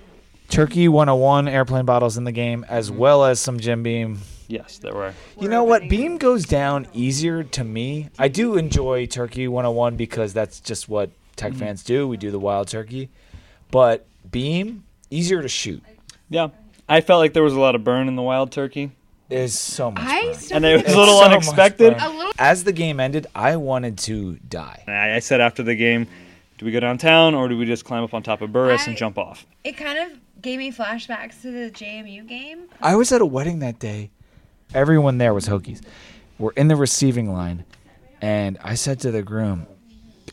[0.48, 4.20] Turkey 101 airplane bottles in the game, as well as some Jim Beam.
[4.48, 5.12] Yes, there were.
[5.40, 5.88] You know what?
[5.88, 8.08] Beam goes down easier to me.
[8.18, 11.58] I do enjoy Turkey 101 because that's just what tech Mm-hmm.
[11.60, 12.06] fans do.
[12.08, 13.08] We do the wild turkey.
[13.70, 15.82] But Beam, easier to shoot.
[16.28, 16.48] Yeah,
[16.88, 18.92] I felt like there was a lot of burn in the wild turkey,
[19.28, 21.94] There's so much I and it was think a little so unexpected.
[21.98, 24.84] a little As the game ended, I wanted to die.
[24.88, 26.06] I, I said after the game,
[26.58, 28.96] do we go downtown or do we just climb up on top of Burruss and
[28.96, 29.44] jump off?
[29.64, 32.64] it kind of gave me flashbacks to the JMU game.
[32.80, 34.10] I was at a wedding that day.
[34.74, 35.80] Everyone there was Hokies.
[36.38, 37.64] We're in the receiving line,
[38.20, 39.66] and I said to the groom,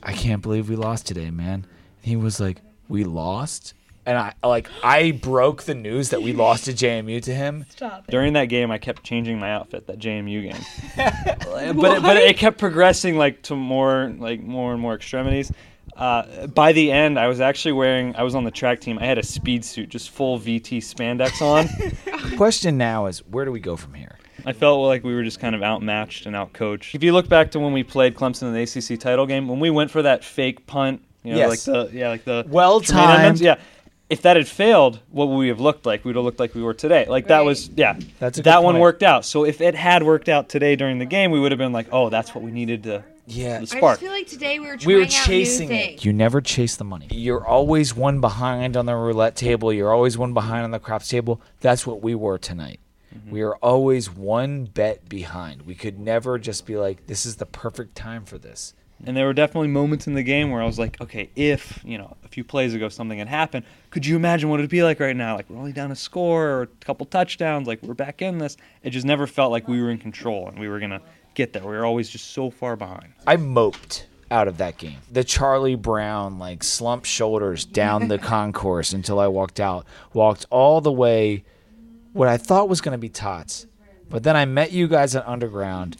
[0.02, 1.66] "I can't believe we lost today, man."
[2.02, 2.58] He was like,
[2.90, 3.74] "We lost,"
[4.06, 7.66] and I like I broke the news that we lost to JMU to him.
[7.70, 8.12] Stop it.
[8.12, 9.88] During that game, I kept changing my outfit.
[9.88, 10.62] That JMU game,
[11.80, 15.52] but it, but it kept progressing like to more like more and more extremities.
[15.96, 18.16] Uh, by the end, I was actually wearing.
[18.16, 18.98] I was on the track team.
[19.00, 22.36] I had a speed suit, just full VT spandex on.
[22.38, 24.18] Question now is, where do we go from here?
[24.46, 26.96] I felt like we were just kind of outmatched and outcoached.
[26.96, 29.60] If you look back to when we played Clemson in the ACC title game, when
[29.60, 31.50] we went for that fake punt, you know, Yes.
[31.68, 33.40] like the yeah, like the Well Tremaine timed.
[33.42, 33.56] yeah.
[34.10, 36.04] If that had failed, what would we have looked like?
[36.04, 37.06] We would have looked like we were today.
[37.08, 37.98] Like that was yeah.
[38.20, 38.82] That's a good that one point.
[38.82, 39.26] worked out.
[39.26, 41.88] So if it had worked out today during the game, we would have been like,
[41.92, 43.82] oh, that's what we needed to Yeah, the I spark.
[43.94, 45.86] just feel like today we were trying we were out chasing new it.
[45.86, 46.06] things.
[46.06, 47.08] You never chase the money.
[47.12, 49.72] You're always one behind on the roulette table.
[49.74, 51.42] You're always one behind on the craps table.
[51.62, 52.82] That's what we were tonight.
[53.14, 53.32] Mm-hmm.
[53.32, 55.64] We are always one bet behind.
[55.64, 58.74] We could never just be like, this is the perfect time for this.
[59.06, 61.98] And there were definitely moments in the game where I was like, okay, if, you
[61.98, 65.00] know, a few plays ago something had happened, could you imagine what it'd be like
[65.00, 65.36] right now?
[65.36, 68.56] Like we're only down a score or a couple touchdowns, like we're back in this.
[68.82, 71.02] It just never felt like we were in control and we were gonna
[71.34, 71.64] get there.
[71.64, 73.14] We were always just so far behind.
[73.28, 74.98] I moped out of that game.
[75.12, 79.86] The Charlie Brown, like, slumped shoulders down the concourse until I walked out.
[80.14, 81.44] Walked all the way,
[82.14, 83.68] what I thought was going to be Tots.
[84.10, 85.98] But then I met you guys at Underground,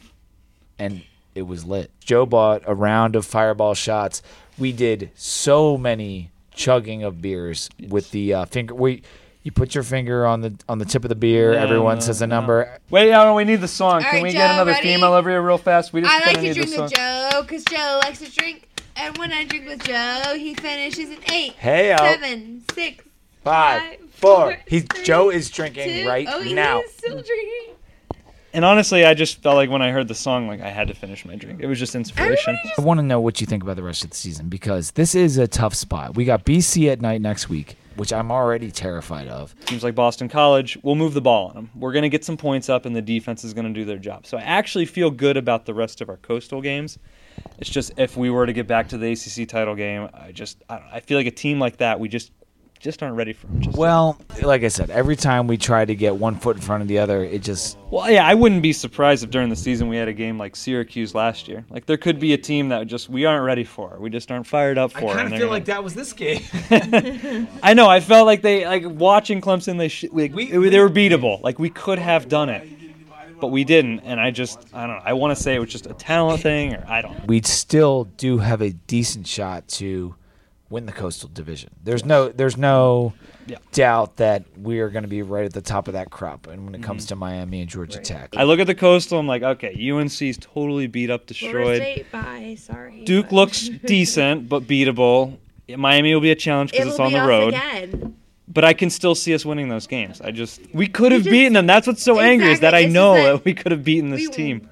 [0.78, 1.02] and
[1.34, 1.90] it was lit.
[2.00, 4.22] Joe bought a round of fireball shots.
[4.56, 8.74] We did so many chugging of beers with the uh, finger.
[8.74, 9.02] We,
[9.42, 11.52] you put your finger on the on the tip of the beer.
[11.54, 12.36] No, Everyone no, says a no.
[12.36, 12.78] number.
[12.88, 14.02] Wait, I don't we need the song.
[14.02, 14.94] Can right, we Joe, get another ready?
[14.94, 15.92] female over here real fast?
[15.92, 16.88] We just I like to drink with song.
[16.94, 18.68] Joe because Joe likes to drink.
[18.96, 23.03] And when I drink with Joe, he finishes at eight, Hey, seven, six,
[23.44, 24.36] Five, five, four.
[24.52, 26.08] four, He's three, Joe is drinking two.
[26.08, 26.80] right oh, now.
[26.80, 27.74] He's still drinking.
[28.54, 30.94] And honestly, I just felt like when I heard the song, like I had to
[30.94, 31.60] finish my drink.
[31.60, 32.54] It was just inspiration.
[32.54, 34.92] Everybody I want to know what you think about the rest of the season because
[34.92, 36.14] this is a tough spot.
[36.14, 39.56] We got BC at night next week, which I'm already terrified of.
[39.68, 41.70] Seems like Boston College will move the ball on them.
[41.74, 43.98] We're going to get some points up, and the defense is going to do their
[43.98, 44.24] job.
[44.24, 46.98] So I actually feel good about the rest of our coastal games.
[47.58, 50.62] It's just if we were to get back to the ACC title game, I just
[50.68, 52.30] I, don't, I feel like a team like that we just
[52.80, 53.46] just aren't ready for.
[53.60, 56.82] Just, Well, like I said, every time we try to get one foot in front
[56.82, 59.88] of the other, it just well, yeah, I wouldn't be surprised if during the season
[59.88, 61.64] we had a game like Syracuse last year.
[61.70, 63.96] Like there could be a team that just we aren't ready for.
[63.98, 65.16] We just aren't fired up for.
[65.18, 66.42] and they're gonna- that was this game.
[67.62, 67.88] I know.
[67.88, 69.78] I felt like they like watching Clemson.
[69.78, 71.42] They sh- like, We- it- they were beatable.
[71.42, 72.68] Like we could have done it,
[73.40, 74.00] but we didn't.
[74.00, 75.02] And I just I don't know.
[75.04, 77.12] I want to say it was just a talent thing, or I don't.
[77.18, 77.24] know.
[77.26, 80.14] we still do have a decent shot to
[80.74, 81.70] win the coastal division.
[81.84, 83.14] There's no there's no
[83.46, 83.58] Yeah.
[83.70, 86.64] doubt that we are going to be right at the top of that crop and
[86.64, 87.10] when it comes mm-hmm.
[87.10, 88.34] to Miami and Georgia Tech.
[88.36, 89.20] I look at the coastal.
[89.20, 91.80] I'm like, okay, UNC's totally beat up, destroyed.
[91.80, 92.56] State, bye.
[92.58, 93.04] Sorry.
[93.04, 95.38] Duke but- looks decent, but beatable.
[95.68, 97.54] Miami will be a challenge because it's on be the road.
[97.54, 98.16] Again.
[98.48, 100.20] But I can still see us winning those games.
[100.20, 101.66] I just we could have beaten them.
[101.66, 104.28] That's what's so angry is that I know that that we could have beaten this
[104.28, 104.68] we- team.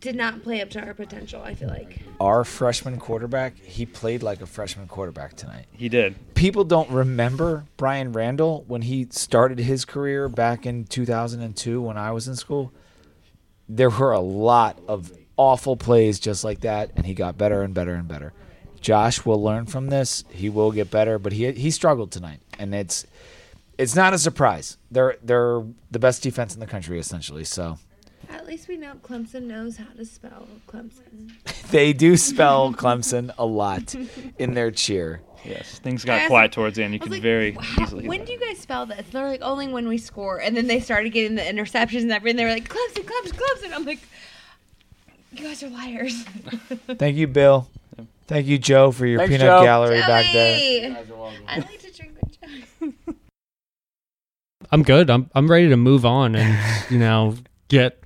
[0.00, 1.42] Did not play up to our potential.
[1.42, 2.00] I feel like.
[2.20, 5.66] Our freshman quarterback, he played like a freshman quarterback tonight.
[5.72, 6.34] He did.
[6.34, 12.10] People don't remember Bryan Randall when he started his career back in 2002 when I
[12.12, 12.72] was in school.
[13.68, 17.74] There were a lot of awful plays just like that, and he got better and
[17.74, 18.32] better and better.
[18.80, 20.24] Josh will learn from this.
[20.30, 23.06] He will get better, but he he struggled tonight, and it's
[23.78, 24.78] it's not a surprise.
[24.90, 27.44] They're they're the best defense in the country essentially.
[27.44, 27.78] So
[28.28, 31.32] At least we know Clemson knows how to spell Clemson.
[31.70, 33.94] they do spell Clemson a lot
[34.38, 35.20] in their cheer.
[35.44, 36.94] Yes, things got was quiet towards the end.
[36.94, 38.08] You I can like, very "How- easily.
[38.08, 39.06] When do you guys spell this?
[39.12, 42.36] They're like only when we score, and then they started getting the interceptions and everything.
[42.36, 43.72] They were like Clemson, Clemson, Clemson.
[43.72, 44.00] I'm like,
[45.32, 46.22] you guys are liars.
[46.98, 47.68] Thank you, Bill.
[48.26, 49.62] Thank you, Joe, for your Thanks, peanut Joe.
[49.62, 50.96] gallery back there.
[51.46, 53.14] I like to drink with Joe.
[54.72, 55.10] I'm good.
[55.10, 57.36] I'm I'm ready to move on and you know
[57.68, 58.02] get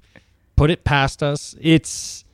[0.61, 1.55] put it past us.
[1.59, 2.27] It's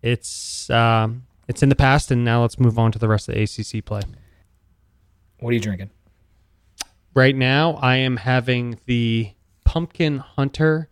[0.00, 3.34] it's um it's in the past, and now let's move on to the rest of
[3.34, 4.00] the ACC play.
[5.40, 5.90] What are you drinking?
[7.12, 9.32] Right now, I am having the
[9.66, 10.88] Pumpkin Hunter.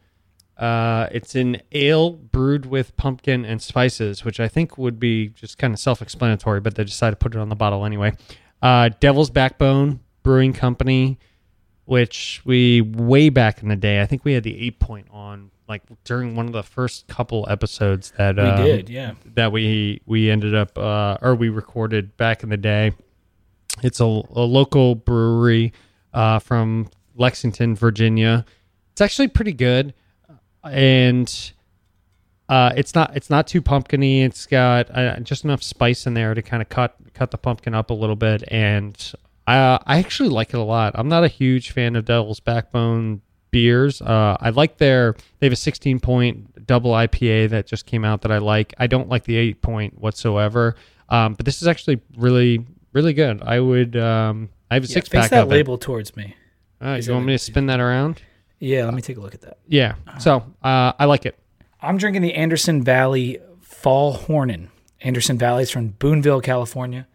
[0.58, 5.56] Uh, it's an ale brewed with pumpkin and spices, which I think would be just
[5.56, 8.12] kind of self-explanatory, but they decided to put it on the bottle anyway.
[8.60, 11.18] Uh, Devil's Backbone Brewing Company,
[11.86, 15.50] which we way back in the day, I think we had the eight point on
[15.68, 19.14] like during one of the first couple episodes that We um, did, yeah.
[19.34, 22.92] that we we ended up uh, or we recorded back in the day.
[23.82, 25.72] It's a, a local brewery
[26.12, 28.44] uh, from Lexington, Virginia.
[28.92, 29.94] It's actually pretty good,
[30.62, 31.52] and
[32.48, 34.22] uh, it's not it's not too pumpkiny.
[34.22, 37.74] It's got uh, just enough spice in there to kind of cut cut the pumpkin
[37.74, 39.12] up a little bit, and
[39.46, 40.92] I I actually like it a lot.
[40.94, 43.22] I'm not a huge fan of Devil's Backbone
[43.54, 44.02] beers.
[44.02, 48.22] Uh, I like their they have a 16 point double IPA that just came out
[48.22, 48.74] that I like.
[48.78, 50.74] I don't like the eight point whatsoever,
[51.08, 53.40] um, but this is actually really really good.
[53.42, 56.34] I would um, I have a Yeah, six face pack that of label towards me.
[56.80, 56.84] it.
[56.84, 58.20] Uh, you want me to spin that around?
[58.58, 59.58] Yeah, let me take a look at that.
[59.68, 59.94] Yeah.
[60.18, 61.38] So uh, I like it.
[61.80, 64.68] I'm drinking the Anderson Valley Fall Hornin.
[65.00, 67.06] Anderson Valley is from Boonville, California.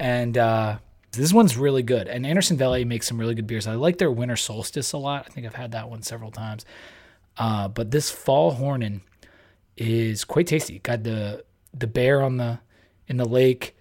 [0.00, 0.78] And uh,
[1.12, 2.08] this one's really good.
[2.08, 3.66] And Anderson Valley makes some really good beers.
[3.66, 5.26] I like their Winter Solstice a lot.
[5.26, 6.64] I think I've had that one several times.
[7.36, 9.00] Uh, but this Fall Hornin
[9.76, 10.80] is quite tasty.
[10.80, 12.58] Got the the bear on the
[13.06, 13.76] in the lake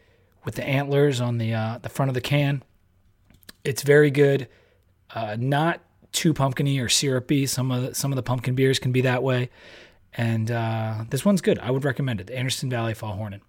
[0.45, 2.63] with the antlers on the uh, the front of the can.
[3.63, 4.47] It's very good.
[5.13, 7.45] Uh, not too pumpkiny or syrupy.
[7.45, 9.49] Some of the, some of the pumpkin beers can be that way.
[10.13, 11.59] And uh, this one's good.
[11.59, 12.27] I would recommend it.
[12.27, 13.41] The Anderson Valley Fall Hornin.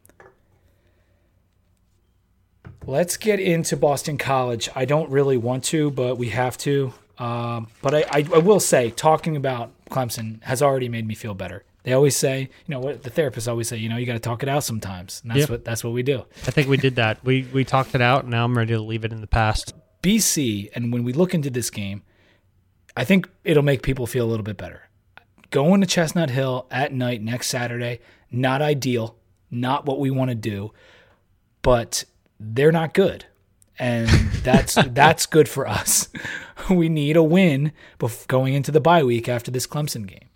[2.89, 4.71] Let's get into Boston College.
[4.75, 6.95] I don't really want to, but we have to.
[7.19, 11.35] Um, but I, I, I will say, talking about Clemson has already made me feel
[11.35, 11.65] better.
[11.83, 14.19] They always say, you know, what the therapists always say, you know, you got to
[14.19, 15.51] talk it out sometimes, and that's Yep.
[15.51, 16.25] what that's what we do.
[16.47, 17.23] I think we did that.
[17.23, 18.23] We we talked it out.
[18.23, 19.75] and Now I'm ready to leave it in the past.
[20.03, 22.05] BC, and when we look into this game,
[22.97, 24.89] I think it'll make people feel a little bit better.
[25.51, 29.17] Going to Chestnut Hill at night next Saturday, not ideal,
[29.51, 30.73] not what we want to do,
[31.61, 32.05] but
[32.41, 33.25] they're not good.
[33.79, 34.09] And
[34.43, 36.09] that's that's good for us.
[36.69, 40.29] We need a win bef- going into the bye week after this Clemson game.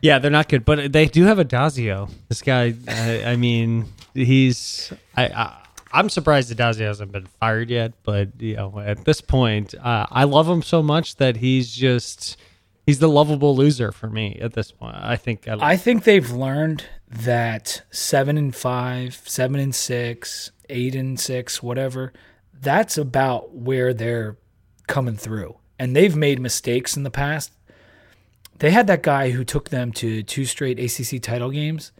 [0.00, 2.10] Yeah, they're not good, but they do have Addazio.
[2.28, 4.92] This guy, I, I mean, he's.
[5.16, 5.56] I, I
[5.92, 10.24] I'm surprised Dazio hasn't been fired yet, but you know, at this point, uh, I
[10.24, 12.36] love him so much that he's just
[12.86, 14.96] he's the lovable loser for me at this point.
[14.96, 20.94] I think I, I think they've learned that seven and five, seven and six, eight
[20.94, 22.12] and six, whatever,
[22.52, 24.36] that's about where they're
[24.86, 25.56] coming through.
[25.78, 27.52] And they've made mistakes in the past.
[28.58, 31.92] They had that guy who took them to two straight ACC title games.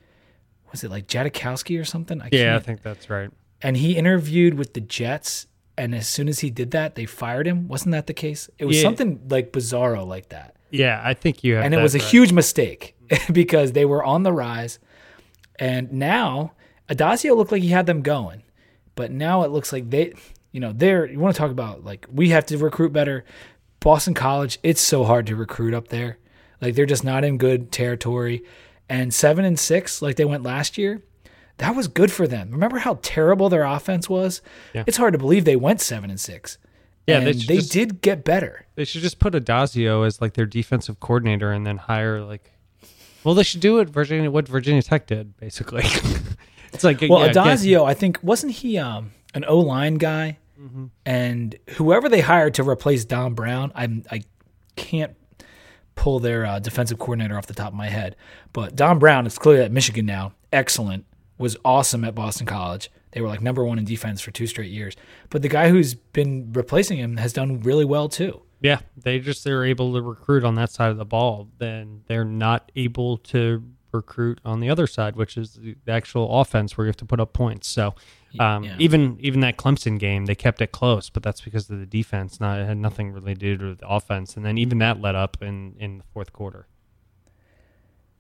[0.73, 2.21] Was it like Jagodzinski or something?
[2.21, 3.31] I yeah, I can't- think that's right.
[3.63, 5.47] and he interviewed with the Jets.
[5.77, 7.69] And as soon as he did that, they fired him.
[7.69, 8.51] Wasn't that the case?
[8.59, 8.83] It was Yeah.
[8.83, 11.65] something like bizarro like that Yeah, I think you have.
[11.65, 12.09] and it was a right.
[12.09, 12.97] huge mistake
[13.33, 14.81] because they were on the rise.
[15.59, 16.53] And now
[16.89, 18.43] Addazio looked like he had them going,
[18.95, 20.15] but now it looks like they,
[20.53, 21.07] you know, they're.
[21.07, 23.25] You want to talk about like we have to recruit better.
[23.81, 26.19] Boston College, it's so hard to recruit up there.
[26.61, 28.43] Like they're just not in good territory.
[28.89, 31.03] And seven and six, like they went last year,
[31.59, 32.51] that was good for them.
[32.51, 34.41] Remember how terrible their offense was?
[34.75, 34.85] Yeah.
[34.87, 36.59] It's hard to believe they went seven and six.
[37.07, 38.67] Yeah, they and should they just- did get better.
[38.75, 42.53] They should just put Adazio as like their defensive coordinator and then hire like.
[43.25, 45.83] Well, they should do it Virginia what Virginia Tech did basically.
[46.73, 50.39] it's like Well, yeah, Addazio, I think wasn't he um, an O line guy,
[51.07, 54.23] and whoever they hired to replace Don Brown, I'm I
[54.77, 55.15] can't
[55.95, 58.15] pull their uh, defensive coordinator off the top of my head.
[58.53, 60.33] But Don Brown is clearly at Michigan now.
[60.53, 61.05] Excellent.
[61.39, 62.91] Was awesome at Boston College.
[63.13, 64.95] They were like number one in defense for two straight years.
[65.31, 68.43] But the guy who's been replacing him has done really well too.
[68.61, 71.49] Yeah, they just they're able to recruit on that side of the ball.
[71.59, 76.77] Then they're not able to recruit on the other side, which is the actual offense
[76.77, 77.69] where you have to put up points.
[77.69, 77.95] So
[78.39, 78.77] um, Yeah.
[78.79, 82.41] even even that Clemson game, they kept it close, but that's because of the defense.
[82.41, 84.37] Not it had nothing really to do with the offense.
[84.37, 86.67] And then even that let up in in the fourth quarter.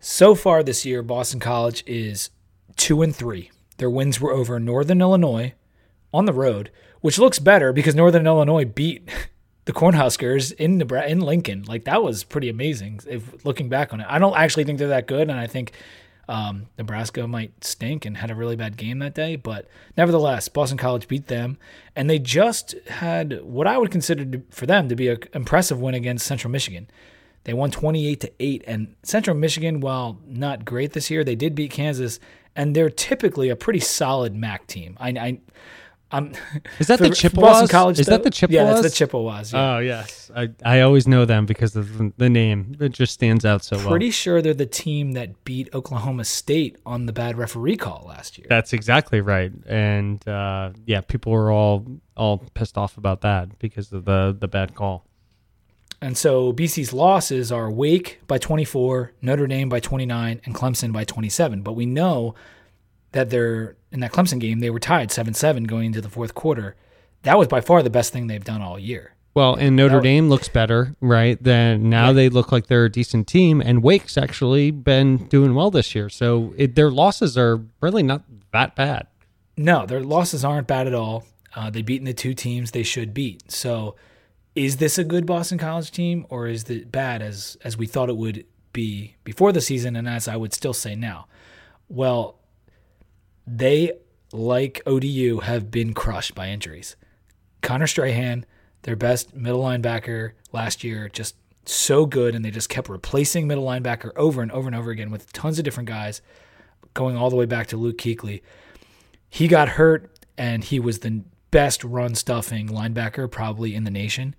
[0.00, 2.30] So far this year, Boston College is
[2.76, 3.50] two and three.
[3.78, 5.54] Their wins were over Northern Illinois
[6.14, 6.70] on the road,
[7.00, 9.08] which looks better because Northern Illinois beat
[9.68, 11.62] the Cornhuskers in Nebra- in Lincoln.
[11.64, 13.00] Like that was pretty amazing.
[13.06, 15.72] If looking back on it, I don't actually think they're that good, and I think
[16.26, 19.36] um, Nebraska might stink and had a really bad game that day.
[19.36, 21.58] But nevertheless, Boston College beat them,
[21.94, 25.78] and they just had what I would consider to, for them to be an impressive
[25.78, 26.88] win against Central Michigan.
[27.44, 31.54] They won 28 to 8 and Central Michigan while not great this year, they did
[31.54, 32.18] beat Kansas
[32.56, 34.96] and they're typically a pretty solid MAC team.
[34.98, 35.40] I I
[36.10, 36.32] I'm
[36.78, 37.42] Is that for- the for Chippewas?
[37.42, 38.54] Boston College Is that the Chippewas?
[38.54, 39.52] Yeah, that's the Chippewas.
[39.52, 39.76] Yeah.
[39.76, 42.76] Oh yes, I I always know them because of the- the name.
[42.80, 43.88] It just stands out so well.
[43.90, 48.38] Pretty sure they're the team that beat Oklahoma State on the bad referee call last
[48.38, 48.46] year.
[48.48, 51.84] That's exactly right, and uh, yeah, people were all
[52.16, 55.04] all pissed off about that because of the the bad call.
[56.00, 61.02] And so BC's losses are Wake by 24, Notre Dame by 29, and Clemson by
[61.02, 61.62] 27.
[61.62, 62.36] But we know
[63.10, 66.34] that they're in that Clemson game, they were tied 7 7 going into the fourth
[66.34, 66.76] quarter.
[67.22, 69.14] That was by far the best thing they've done all year.
[69.34, 71.40] Well, and Notre That- Dame looks better, right?
[71.42, 72.12] Then now Right.
[72.14, 76.08] they look like they're a decent team, and Wake's actually been doing well this year.
[76.08, 79.06] So it, their losses are really not that bad.
[79.56, 81.24] No, their losses aren't bad at all.
[81.54, 83.50] Uh, they beaten the two teams they should beat.
[83.50, 83.96] So,
[84.54, 88.08] is this a good Boston College team, or is it bad as as we thought
[88.08, 91.26] it would be before the season, and as I would still say now?
[91.88, 92.37] Well,
[93.56, 93.92] they
[94.32, 96.96] like ODU have been crushed by injuries.
[97.62, 98.44] Connor Strachan,
[98.82, 101.34] their best middle linebacker last year, just
[101.64, 105.10] so good, and they just kept replacing middle linebacker over and over and over again
[105.10, 106.22] with tons of different guys,
[106.94, 108.42] going all the way back to Luke Kuechly
[109.28, 114.34] he got hurt and he was the best run stuffing linebacker probably in the nation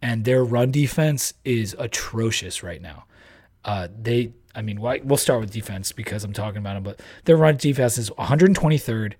[0.00, 3.04] and their run defense is atrocious right now
[3.64, 7.36] uh, they i mean we'll start with defense because i'm talking about them but their
[7.36, 9.14] run defense is 123rd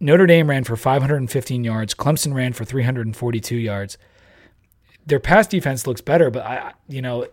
[0.00, 3.98] notre dame ran for 515 yards clemson ran for 342 yards
[5.06, 7.26] their pass defense looks better but i you know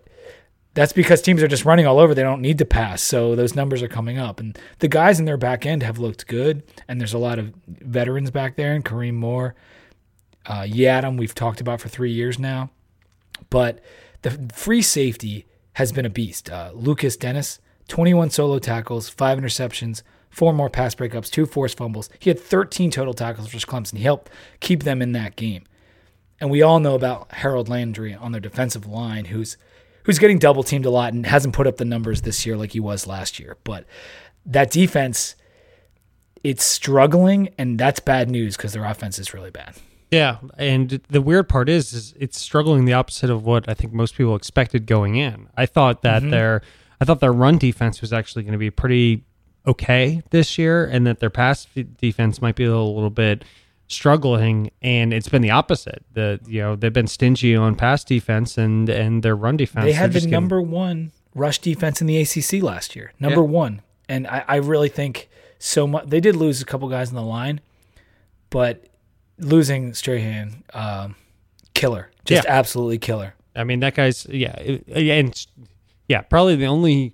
[0.74, 2.14] that's because teams are just running all over.
[2.14, 3.02] They don't need to pass.
[3.02, 4.40] So those numbers are coming up.
[4.40, 6.64] And the guys in their back end have looked good.
[6.88, 9.56] And there's a lot of veterans back there, and Kareem Moore,
[10.46, 12.70] uh, Yadam, we've talked about for three years now.
[13.50, 13.84] But
[14.22, 15.46] the free safety
[15.82, 16.50] has been a beast.
[16.50, 22.08] Uh, Lukas Denis, 21 solo tackles, five interceptions, four more pass breakups, two forced fumbles.
[22.20, 23.98] He had 13 total tackles for Clemson.
[23.98, 25.64] He helped keep them in that game.
[26.40, 29.58] And we all know about Harold Landry on their defensive line, who's
[30.04, 32.72] who's getting double teamed a lot and hasn't put up the numbers this year like
[32.72, 33.58] he was last year.
[33.64, 33.86] But
[34.46, 35.36] that defense,
[36.44, 39.76] it's struggling, and that's bad news because their offense is really bad.
[40.12, 43.94] Yeah, and the weird part is, is it's struggling the opposite of what I think
[43.94, 45.48] most people expected going in.
[45.56, 46.32] I thought that mm-hmm.
[46.32, 46.62] their
[47.00, 49.24] I thought their run defense was actually going to be pretty
[49.66, 51.66] okay this year, and that their pass
[51.98, 53.46] defense might be a little, little bit
[53.88, 54.72] struggling.
[54.82, 56.04] And it's been the opposite.
[56.12, 59.86] The you know they've been stingy on pass defense, and and their run defense.
[59.86, 63.48] They had the getting- number one rush defense in the ACC last year, number Yeah.
[63.48, 63.82] one.
[64.10, 66.08] And I, I really think so much.
[66.08, 67.62] They did lose a couple guys in the line,
[68.50, 68.88] but
[69.38, 71.16] losing Strachan, um,
[71.74, 72.52] killer, just Yeah.
[72.54, 73.34] absolutely killer.
[73.56, 74.56] I mean, that guy's yeah,
[74.88, 75.46] and
[76.08, 77.14] yeah, probably the only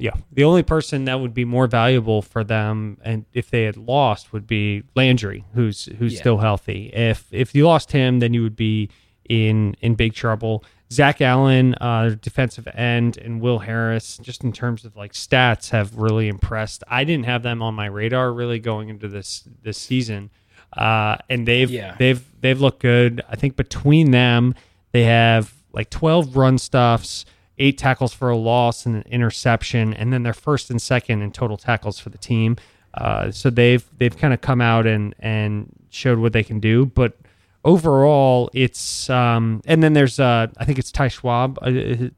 [0.00, 3.76] yeah, the only person that would be more valuable for them, and if they had
[3.76, 6.20] lost, would be Landry, who's who's Yeah.
[6.20, 6.90] still healthy.
[6.94, 8.90] If if you lost him, then you would be
[9.28, 10.64] in in big trouble.
[10.90, 15.96] Zach Allen, uh, defensive end, and Will Harris, just in terms of like stats, have
[15.96, 16.82] really impressed.
[16.88, 20.30] I didn't have them on my radar really going into this this season,
[20.76, 21.94] uh, and they've Yeah.
[21.98, 23.22] they've they've looked good.
[23.28, 24.54] I think between them,
[24.92, 27.24] they have like 12 run stuffs,
[27.58, 31.30] eight tackles for a loss and an interception, and then they're first and second in
[31.32, 32.56] total tackles for the team.
[32.94, 36.86] Uh, so they've they've kind of come out and and showed what they can do,
[36.86, 37.16] but
[37.64, 41.70] overall it's um and then there's uh I think it's Ty Schwab uh,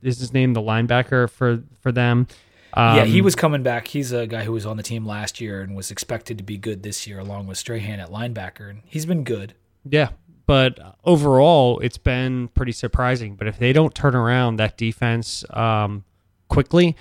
[0.03, 2.27] is his name the linebacker for for them.
[2.75, 3.89] Um, yeah, he was coming back.
[3.89, 6.57] He's a guy who was on the team last year and was expected to be
[6.57, 9.55] good this year, along with Strachan at linebacker, and he's been good.
[9.85, 10.11] Yeah,
[10.47, 13.37] but overall, it's been pretty surprising.
[13.37, 16.05] But if they don't turn around that defense um,
[16.49, 16.97] quickly,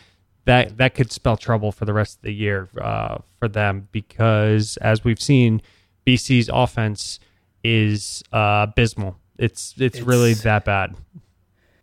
[0.45, 4.77] that that could spell trouble for the rest of the year uh, for them because,
[4.77, 5.61] as we've seen,
[6.05, 7.19] BC's offense
[7.63, 9.17] is uh, abysmal.
[9.37, 10.95] It's, it's really that bad.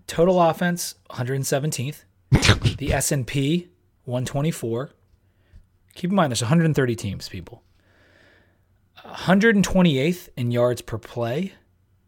[0.07, 2.05] Total offense 117th.
[2.79, 3.69] the S&P
[4.07, 4.91] 124.
[5.95, 7.63] Keep in mind there's 130 teams, people.
[9.05, 11.53] 128th in yards per play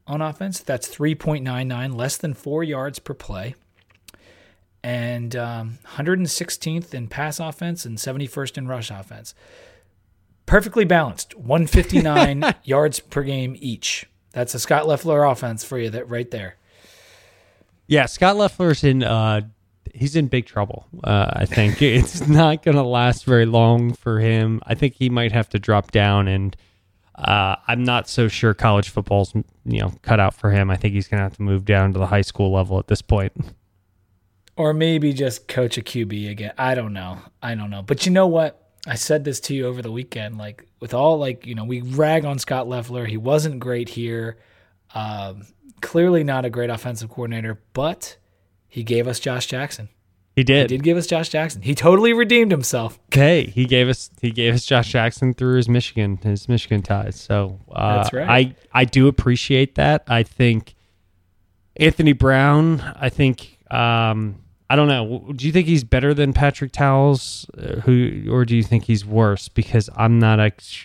[0.06, 0.60] on offense.
[0.60, 3.54] That's 3.99, less than 4 yards per play.
[4.82, 9.34] And um, 116th in pass offense and 71st in rush offense.
[10.46, 11.34] Perfectly balanced.
[11.36, 14.06] 159 yards per game each.
[14.32, 16.56] That's a Scott Loeffler offense for you that right there.
[17.86, 19.42] Yeah, Scott Loeffler's in uh
[19.98, 20.86] he's in big trouble.
[21.04, 24.60] Uh I think it's not going to last very long for him.
[24.66, 26.56] I think he might have to drop down and
[27.14, 30.70] uh I'm not so sure college football's, you know, cut out for him.
[30.70, 32.88] I think he's going to have to move down to the high school level at
[32.88, 33.32] this point.
[34.58, 36.52] Or maybe just coach a QB again.
[36.58, 37.18] I don't know.
[37.40, 37.80] I don't know.
[37.82, 38.72] But you know what?
[38.88, 40.36] I said this to you over the weekend.
[40.36, 43.06] Like with all like you know, we rag on Scott Loeffler.
[43.06, 44.36] He wasn't great here.
[44.94, 45.46] Um,
[45.80, 48.16] clearly not a great offensive coordinator, but
[48.68, 49.88] he gave us Josh Jackson.
[50.36, 50.70] He did.
[50.70, 50.84] He did.
[50.84, 51.62] give us Josh Jackson.
[51.62, 53.00] He totally redeemed himself.
[53.12, 57.20] Hey, he gave us he gave us Josh Jackson through his Michigan his Michigan ties.
[57.20, 58.28] So uh, That's right.
[58.28, 60.04] I I do appreciate that.
[60.06, 60.76] I think
[61.76, 62.80] Anthony Brown.
[62.80, 64.36] I think um,
[64.70, 65.32] I don't know.
[65.34, 69.04] Do you think he's better than Patrick Towles, uh, who, or do you think he's
[69.04, 69.48] worse?
[69.48, 70.38] Because I'm not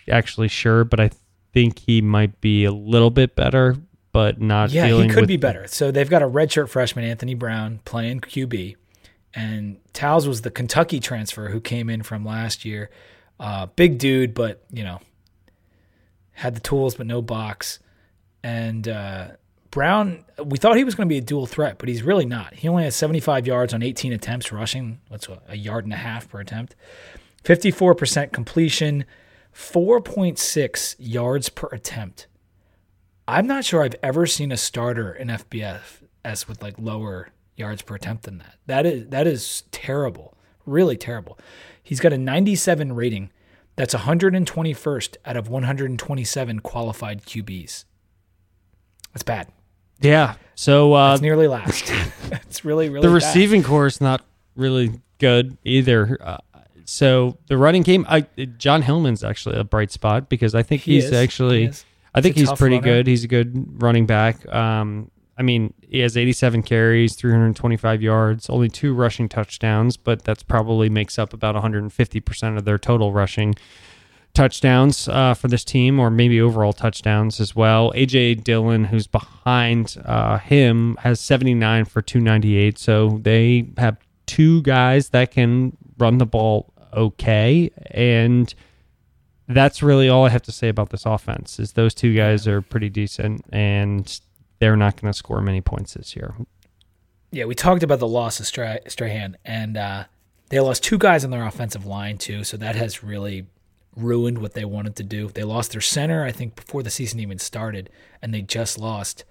[0.10, 1.12] actually sure, but I
[1.54, 3.76] think he might be a little bit better,
[4.14, 4.72] but not.
[4.72, 5.68] Yeah, he could with be better.
[5.68, 8.78] So they've got a redshirt freshman, Anthony Brown, playing QB,
[9.34, 12.90] and Towles was the Kentucky transfer who came in from last year.
[13.40, 15.02] Uh, big dude, but you know,
[16.32, 17.80] had the tools but no box.
[18.44, 19.30] And uh,
[19.72, 22.54] Brown, we thought he was going to be a dual threat, but he's really not.
[22.54, 25.00] He only has 75 yards on 18 attempts rushing.
[25.10, 26.76] What's a a yard and a half per attempt?
[27.44, 29.06] 54% completion,
[29.54, 32.28] 4.6 yards per attempt.
[33.28, 37.96] I'm not sure I've ever seen a starter in FBS with like lower yards per
[37.96, 38.56] attempt than that.
[38.66, 41.40] That is that is terrible, really terrible.
[41.82, 43.30] He's got a 97 rating.
[43.76, 47.86] That's 121st out of 127 qualified QBs.
[49.14, 49.48] That's bad.
[50.00, 50.36] Yeah.
[50.56, 51.92] So uh, That's nearly last.
[52.32, 53.16] it's really really the bad.
[53.16, 54.22] receiving corps is not
[54.56, 56.18] really good either.
[56.22, 56.38] Uh,
[56.86, 58.22] so the running game, I
[58.58, 61.14] Jon Hilliman's actually a bright spot because I think He he's is.
[61.14, 61.74] actually, He.
[62.16, 62.88] I think He's a he's tough pretty runner.
[62.88, 63.08] good.
[63.08, 64.48] He's a good running back.
[64.54, 70.44] Um, I mean, he has 87 carries, 325 yards, only two rushing touchdowns, but that's
[70.44, 73.56] probably makes up about 150 percent of their total rushing
[74.34, 77.92] touchdowns uh, for this team, or maybe overall touchdowns as well.
[77.94, 82.78] AJ Dillon, who's behind uh, him, has 79 for 298.
[82.78, 88.54] So they have two guys that can run the ball okay, and
[89.54, 91.60] that's really all I have to say about this offense.
[91.60, 94.20] Is those two guys are pretty decent, and
[94.60, 96.36] they're not going to score many points this year.
[97.32, 100.04] Yeah, we talked about the loss of Stra- Strachan, and uh,
[100.50, 102.44] they lost two guys on their offensive line too.
[102.44, 103.48] So that has really
[103.96, 105.28] ruined what they wanted to do.
[105.28, 107.90] They lost their center, I think, before the season even started,
[108.22, 109.24] and they just lost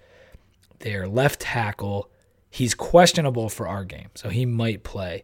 [0.79, 2.09] their left tackle.
[2.49, 5.23] He's questionable for our game, so he might play.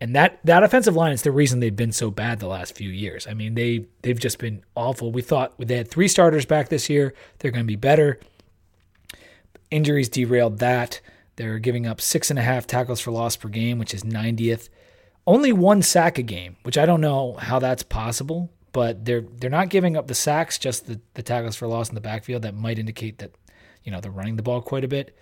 [0.00, 2.90] And that that offensive line is the reason they've been so bad the last few
[2.90, 3.26] years.
[3.26, 5.12] I mean, they they've just been awful.
[5.12, 8.18] We thought they had three starters back this year; they're going to be better
[9.74, 11.00] injuries derailed that.
[11.36, 14.68] They're giving up six and a half tackles for loss per game, which is 90th.
[15.26, 19.50] Only one sack a game, which I don't know how that's possible, but they're they're
[19.50, 22.42] not giving up the sacks, just the, the tackles for loss in the backfield.
[22.42, 23.32] That might indicate that,
[23.82, 25.16] you know, they're running the ball quite a bit.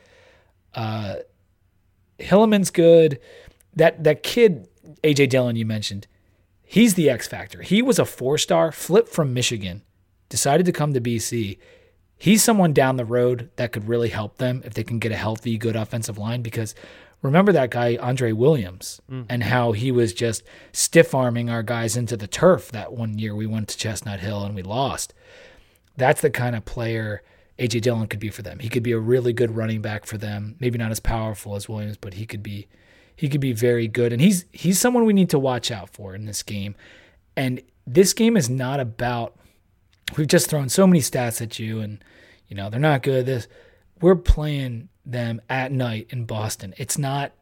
[0.74, 1.16] Uh
[2.18, 3.20] Hilliman's good.
[3.74, 4.68] That that kid,
[5.02, 6.06] AJ Dillon, you mentioned,
[6.62, 7.62] he's the X factor.
[7.62, 9.82] He was a four star, flipped from Michigan,
[10.28, 11.58] decided to come to BC
[12.22, 15.16] he's someone down the road that could really help them if they can get a
[15.16, 16.40] healthy, good offensive line.
[16.40, 16.72] Because
[17.20, 19.26] remember that guy, Andre Williams, mm.
[19.28, 23.34] and how he was just stiff arming our guys into the turf that one year
[23.34, 25.12] we went to Chestnut Hill and we lost.
[25.96, 27.22] That's the kind of player
[27.58, 28.60] AJ Dillon could be for them.
[28.60, 30.54] He could be a really good running back for them.
[30.60, 32.68] Maybe not as powerful as Williams, but he could be
[33.16, 34.12] he could be very good.
[34.12, 36.74] And he's he's someone we need to watch out for in this game.
[37.36, 39.36] And this game is not about
[40.16, 42.02] we've just thrown so many stats at you and
[42.48, 43.26] you know they're not good.
[43.26, 43.48] This
[44.00, 46.74] we're playing them at night in boston.
[46.76, 47.32] It's not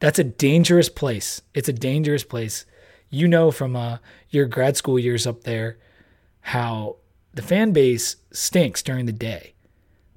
[0.00, 1.42] that's a dangerous place.
[1.54, 2.66] It's a dangerous place.
[3.10, 3.98] You know from uh,
[4.30, 5.78] your grad school years up there
[6.40, 6.96] how
[7.32, 9.54] the fan base stinks during the day.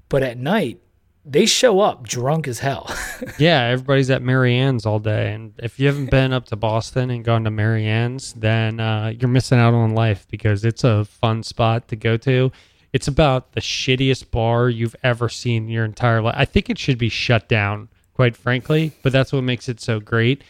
[0.08, 0.80] But at night
[1.28, 2.90] they show up drunk as hell.
[3.38, 7.10] Yeah, everybody's at Mary Ann's all day, and if you haven't been up to Boston
[7.10, 11.04] and gone to Mary Ann's, then uh, you're missing out on life because it's a
[11.04, 12.52] fun spot to go to.
[12.92, 16.34] It's about the shittiest bar you've ever seen in your entire life.
[16.38, 19.98] I think it should be shut down, quite frankly, but that's what makes it so
[20.00, 20.42] great.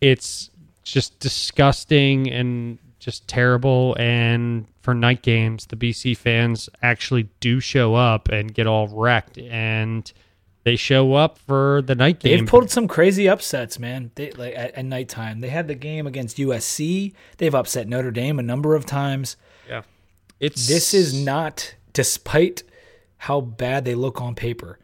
[0.00, 0.50] It's
[0.82, 3.96] just disgusting and just terrible.
[3.98, 9.38] And for night games, the BC fans actually do show up and get all wrecked,
[9.38, 10.10] and
[10.64, 12.38] they show up for the night game.
[12.38, 14.10] They've pulled some crazy upsets, man.
[14.14, 17.14] They, like at, at nighttime, they had the game against USC.
[17.38, 19.36] They've upset Notre Dame a number of times.
[19.68, 19.82] yeah,
[20.38, 22.62] it's This is not, despite
[23.18, 24.78] how bad they look on paper.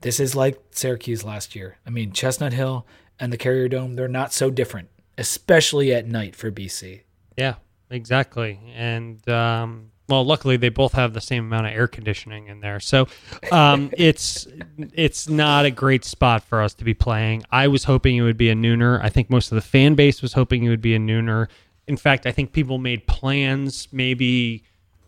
[0.00, 1.78] This is like Syracuse last year.
[1.86, 2.86] I mean, Chestnut Hill
[3.18, 7.02] and the Carrier Dome, they're not so different, especially at night for BC.
[7.38, 7.54] Yeah,
[7.88, 8.58] exactly.
[8.74, 12.80] And um, well, luckily they both have the same amount of air conditioning in there,
[12.80, 13.06] so
[13.52, 14.48] um, it's
[14.92, 17.44] it's not a great spot for us to be playing.
[17.52, 19.00] I was hoping it would be a nooner.
[19.00, 21.46] I think most of the fan base was hoping it would be a nooner.
[21.86, 24.64] In fact, I think people made plans maybe,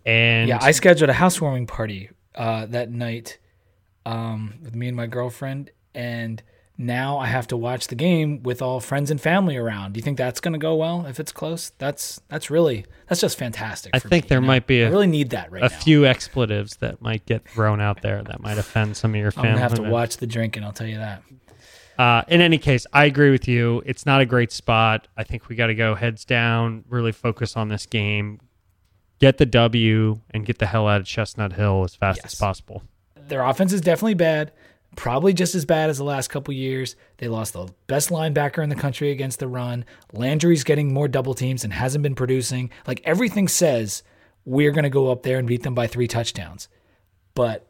[0.06, 3.38] and Yeah, I scheduled a housewarming party uh, that night
[4.06, 6.40] um, with me and my girlfriend, and
[6.82, 9.92] now I have to watch the game with all friends and family around.
[9.92, 11.70] Do you think that's going to go well if it's close?
[11.78, 13.94] That's that's really that's just fantastic.
[13.94, 14.46] I for think me, there you know?
[14.46, 15.76] might be I a- really need that right a now.
[15.78, 19.32] few expletives that might get thrown out there that might offend some of your I'm
[19.32, 19.48] family.
[19.50, 20.64] gonna have to watch the drinking.
[20.64, 21.22] I'll tell you that.
[21.98, 23.82] Uh, in any case, I agree with you.
[23.84, 25.06] It's not a great spot.
[25.18, 28.40] I think we got to go heads down, really focus on this game,
[29.18, 32.82] get the W, and get the hell out of Chestnut Hill as fast as possible.
[33.28, 34.50] Their offense is definitely bad,
[34.96, 36.96] probably just as bad as the last couple years.
[37.18, 39.84] They lost the best linebacker in the country against the run.
[40.12, 42.70] Landry's getting more double teams and hasn't been producing.
[42.86, 44.02] Like everything says,
[44.44, 46.68] we're going to go up there and beat them by three touchdowns.
[47.34, 47.66] But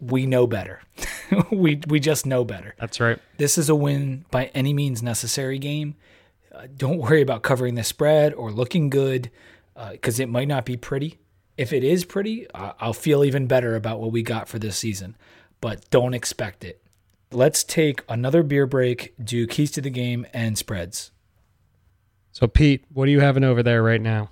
[0.00, 0.80] we know better.
[1.50, 2.74] we we just know better.
[2.78, 3.18] That's right.
[3.36, 5.96] This is a win by any means necessary game.
[6.52, 9.30] Uh, don't worry about covering the spread or looking good
[9.92, 11.18] because it might not be pretty.
[11.56, 14.76] If it is pretty, I- I'll feel even better about what we got for this
[14.76, 15.16] season,
[15.60, 16.82] but don't expect it.
[17.32, 21.12] Let's take another beer break, do keys to the game and spreads.
[22.32, 24.30] So, Pete, what are you having over there right now?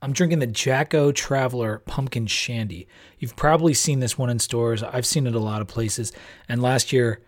[0.00, 2.88] I'm drinking the Jack-O Traveler Pumpkin Shandy.
[3.18, 4.82] You've probably seen this one in stores.
[4.82, 6.12] I've seen it a lot of places.
[6.48, 7.20] And last year,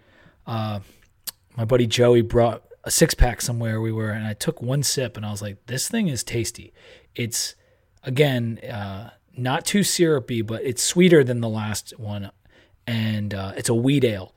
[0.44, 0.80] uh,
[1.56, 5.16] my buddy Joey brought a six pack somewhere we were, and I took one sip,
[5.16, 6.72] and I was like, "This thing is tasty."
[7.14, 7.54] It's
[8.02, 12.30] again uh, not too syrupy, but it's sweeter than the last one,
[12.86, 14.32] and uh, it's a wheat ale,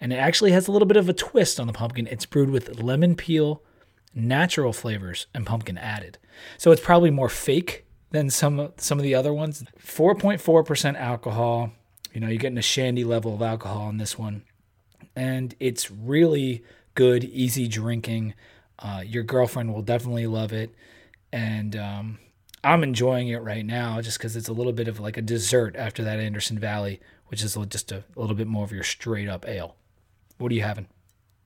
[0.00, 2.06] and it actually has a little bit of a twist on the pumpkin.
[2.06, 3.62] It's brewed with lemon peel,
[4.14, 6.18] natural flavors, and pumpkin added.
[6.58, 9.64] So it's probably more fake than some some of the other ones.
[9.78, 11.72] 4.4% alcohol.
[12.12, 14.44] You know, you're getting a shandy level of alcohol in this one.
[15.16, 16.62] And it's really
[16.94, 18.34] good, easy drinking.
[18.78, 20.74] Uh, your girlfriend will definitely love it.
[21.32, 22.18] And um,
[22.64, 25.74] I'm enjoying it right now just because it's a little bit of like a dessert
[25.76, 29.28] after that Anderson Valley, which is just a, a little bit more of your straight
[29.28, 29.76] up ale.
[30.38, 30.86] What are you having?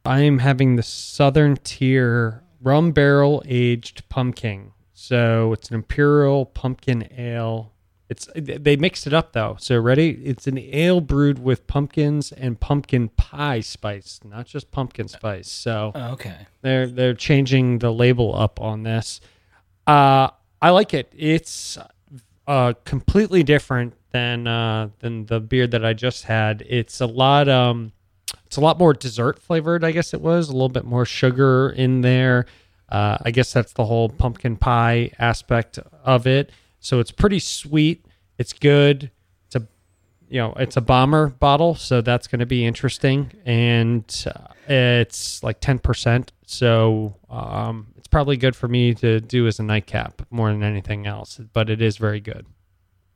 [0.05, 4.73] I am having the Southern Tier rum barrel aged pumpkin.
[4.93, 7.73] So it's an imperial pumpkin ale.
[8.09, 9.57] It's they mixed it up though.
[9.59, 10.11] So ready?
[10.25, 15.51] It's an ale brewed with pumpkins and pumpkin pie spice, not just pumpkin spice.
[15.51, 16.47] So Oh, okay.
[16.63, 19.21] they're they're changing the label up on this.
[19.87, 20.31] Uh,
[20.61, 21.13] I like it.
[21.17, 21.79] It's
[22.47, 26.63] uh, completely different than uh, than the beer that I just had.
[26.69, 27.93] It's a lot um,
[28.47, 29.85] it's a lot more dessert flavored.
[29.85, 32.47] I guess it was a little bit more sugar in there.
[32.89, 36.51] Uh, I guess that's the whole pumpkin pie aspect of it.
[36.79, 38.07] So it's pretty sweet.
[38.39, 39.11] It's good.
[39.47, 39.67] It's a
[40.29, 43.33] you know it's a bomber bottle, so that's going to be interesting.
[43.45, 49.47] And uh, it's like ten percent, so um, it's probably good for me to do
[49.47, 51.39] as a nightcap more than anything else.
[51.53, 52.47] But it is very good.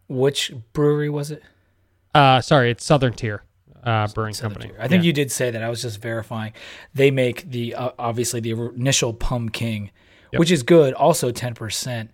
[0.08, 1.42] Which brewery was it?
[2.14, 3.44] Uh, sorry, it's Southern Tier
[3.84, 4.72] uh, Brewing Southern Company.
[4.74, 4.82] Tier.
[4.82, 5.06] I think Yeah.
[5.06, 5.62] you did say that.
[5.62, 6.52] I was just verifying.
[6.92, 9.90] They make the uh, obviously the initial Pumking,
[10.36, 12.10] which is good, also ten percent.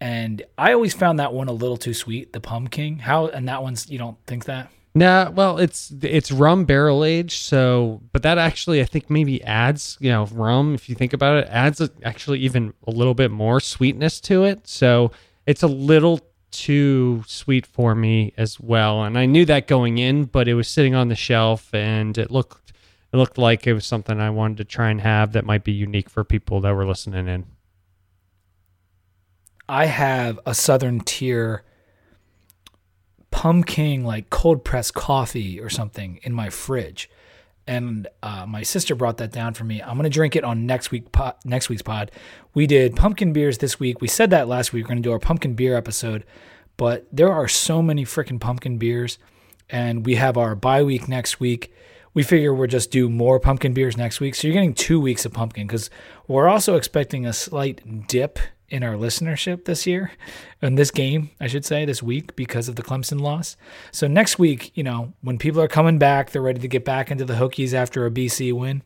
[0.00, 3.00] And I always found that one a little too sweet, the Pumpkin.
[3.00, 4.70] How and that one's you don't think that?
[4.94, 9.96] Nah, well, it's it's rum barrel aged, so but that actually I think maybe adds
[10.00, 13.30] you know rum if you think about it adds a, actually even a little bit
[13.30, 14.66] more sweetness to it.
[14.66, 15.12] So
[15.46, 16.20] it's a little
[16.50, 20.68] too sweet for me as well, and I knew that going in, but it was
[20.68, 22.72] sitting on the shelf and it looked
[23.12, 25.72] it looked like it was something I wanted to try and have that might be
[25.72, 27.46] unique for people that were listening in.
[29.68, 31.62] I have a Southern Tier
[33.30, 37.10] pumpkin like cold pressed coffee or something in my fridge.
[37.66, 39.82] And uh, my sister brought that down for me.
[39.82, 42.10] I'm gonna drink it on next week po- next week's pod.
[42.54, 44.00] We did pumpkin beers this week.
[44.00, 44.84] We said that last week.
[44.84, 46.24] We're gonna do our pumpkin beer episode,
[46.78, 49.18] but there are so many freaking pumpkin beers,
[49.68, 51.74] and we have our bye week next week.
[52.14, 54.34] We figure we'll just do more pumpkin beers next week.
[54.34, 55.90] So you're getting two weeks of pumpkin because
[56.26, 58.38] we're also expecting a slight dip
[58.70, 60.12] in our listenership this year,
[60.60, 63.56] in this game, I should say, this week because of the Clemson loss.
[63.90, 67.10] So next week, you know, when people are coming back, they're ready to get back
[67.10, 68.82] into the Hokies after a BC win.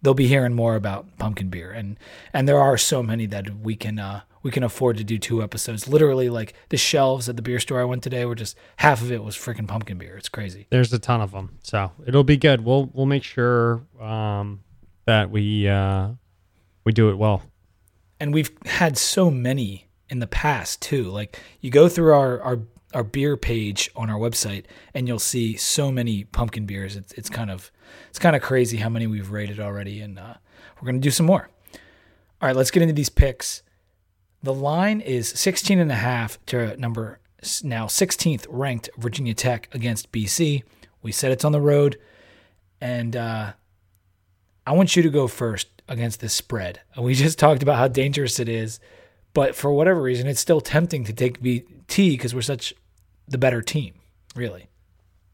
[0.00, 1.96] They'll be hearing more about pumpkin beer, and
[2.32, 5.44] and there are so many that we can uh, we can afford to do two
[5.44, 5.86] episodes.
[5.86, 9.12] Literally, like the shelves at the beer store I went today were just half of
[9.12, 10.16] it was freaking pumpkin beer.
[10.16, 10.66] It's crazy.
[10.70, 12.64] There's a ton of them, so it'll be good.
[12.64, 14.64] We'll we'll make sure um,
[15.04, 16.08] that we uh,
[16.84, 17.42] we do it well.
[18.22, 21.10] And we've had so many in the past too.
[21.10, 22.60] Like you go through our our
[22.94, 26.94] our beer page on our website and you'll see so many pumpkin beers.
[26.94, 27.72] It's it's kind of
[28.10, 30.34] it's kind of crazy how many we've rated already, and uh,
[30.80, 31.50] we're gonna do some more.
[32.40, 33.64] All right, let's get into these picks.
[34.40, 37.18] The line is 16 and a half to number
[37.64, 40.62] now 16th ranked Virginia Tech against BC.
[41.02, 41.98] We said it's on the road,
[42.80, 43.54] and uh,
[44.64, 46.80] I want you to go first against this spread.
[46.94, 48.80] And We just talked about how dangerous it is,
[49.34, 52.74] but for whatever reason, it's still tempting to take VT because we're such
[53.28, 53.94] the better team,
[54.34, 54.68] really.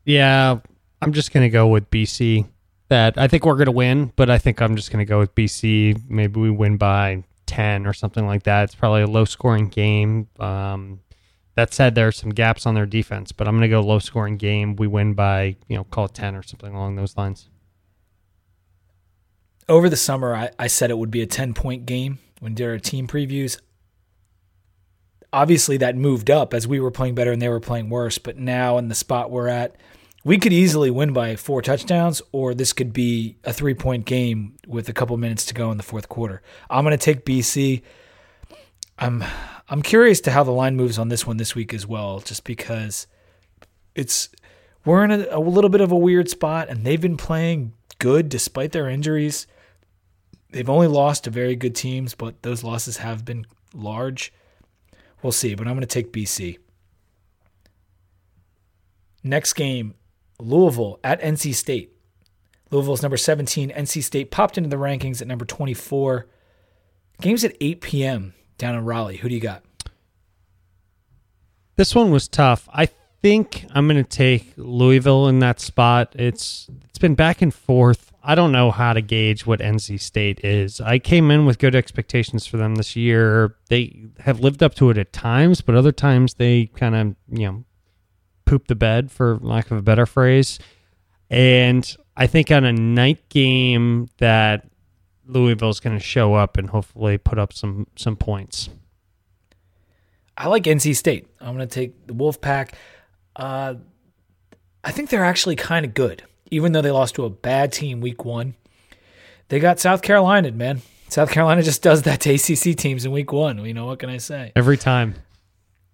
[0.04, 0.60] Yeah,
[1.02, 2.46] I'm just gonna go with BC.
[2.88, 6.08] That I think we're gonna win, but I think I'm just gonna go with BC.
[6.08, 8.64] Maybe we win by ten or something like that.
[8.64, 10.28] It's probably a low scoring game.
[10.40, 11.00] Um,
[11.54, 14.38] that said, there are some gaps on their defense, but I'm gonna go low scoring
[14.38, 14.76] game.
[14.76, 17.50] We win by you know call it ten or something along those lines.
[19.68, 22.66] Over the summer, I, I said it would be a 10 point game when did
[22.66, 23.60] our team previews.
[25.32, 28.38] Obviously, that moved up as we were playing better and they were playing worse, but
[28.38, 29.76] now in the spot we're at,
[30.24, 34.56] we could easily win by four touchdowns, or this could be a three point game
[34.66, 36.42] with a couple minutes to go in the fourth quarter.
[36.70, 37.82] I'm going to take BC.
[38.98, 39.22] I'm
[39.68, 42.44] I'm curious to how the line moves on this one this week as well, just
[42.44, 43.06] because
[43.94, 44.30] it's
[44.84, 48.28] we're in a, a little bit of a weird spot, and they've been playing good
[48.28, 49.46] despite their injuries.
[50.50, 54.32] They've only lost to very good teams, but those losses have been large.
[55.22, 56.58] We'll see, but I'm going to take BC.
[59.22, 59.94] Next game,
[60.40, 61.92] Louisville at NC State.
[62.70, 63.70] Louisville's number 17.
[63.70, 66.26] NC State popped into the rankings at number 24.
[67.20, 68.34] Game's at 8 p.m.
[68.58, 69.16] down in Raleigh.
[69.16, 69.64] Who do you got?
[71.76, 72.68] This one was tough.
[72.72, 72.88] I
[73.22, 76.14] think I'm going to take Louisville in that spot.
[76.16, 78.07] It's it's been back and forth.
[78.28, 80.82] I don't know how to gauge what NC State is.
[80.82, 83.56] I came in with good expectations for them this year.
[83.70, 87.46] They have lived up to it at times, but other times they kind of, you
[87.46, 87.64] know,
[88.44, 90.58] poop the bed for lack of a better phrase.
[91.30, 94.68] And I think on a night game that
[95.24, 98.68] Louisville's going to show up and hopefully put up some some points.
[100.36, 101.28] I like NC State.
[101.40, 102.74] I'm going to take the Wolfpack.
[103.34, 103.76] Uh,
[104.84, 108.00] I think they're actually kind of good, even though they lost to a bad team
[108.00, 108.54] week one.
[109.48, 110.82] They got South Carolina, man.
[111.08, 113.64] South Carolina just does that to ACC teams in week one.
[113.64, 114.52] You know, what can I say?
[114.54, 115.14] Every time.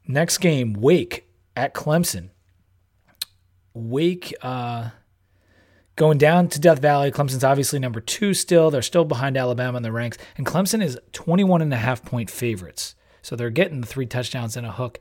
[0.06, 2.30] Next game, Wake at Clemson.
[3.72, 4.90] Wake uh,
[5.96, 7.10] going down to Death Valley.
[7.10, 8.70] Clemson's obviously number two still.
[8.70, 10.18] They're still behind Alabama in the ranks.
[10.36, 12.94] And Clemson is 21 and a half point favorites.
[13.22, 15.00] So they're getting the three touchdowns and a hook.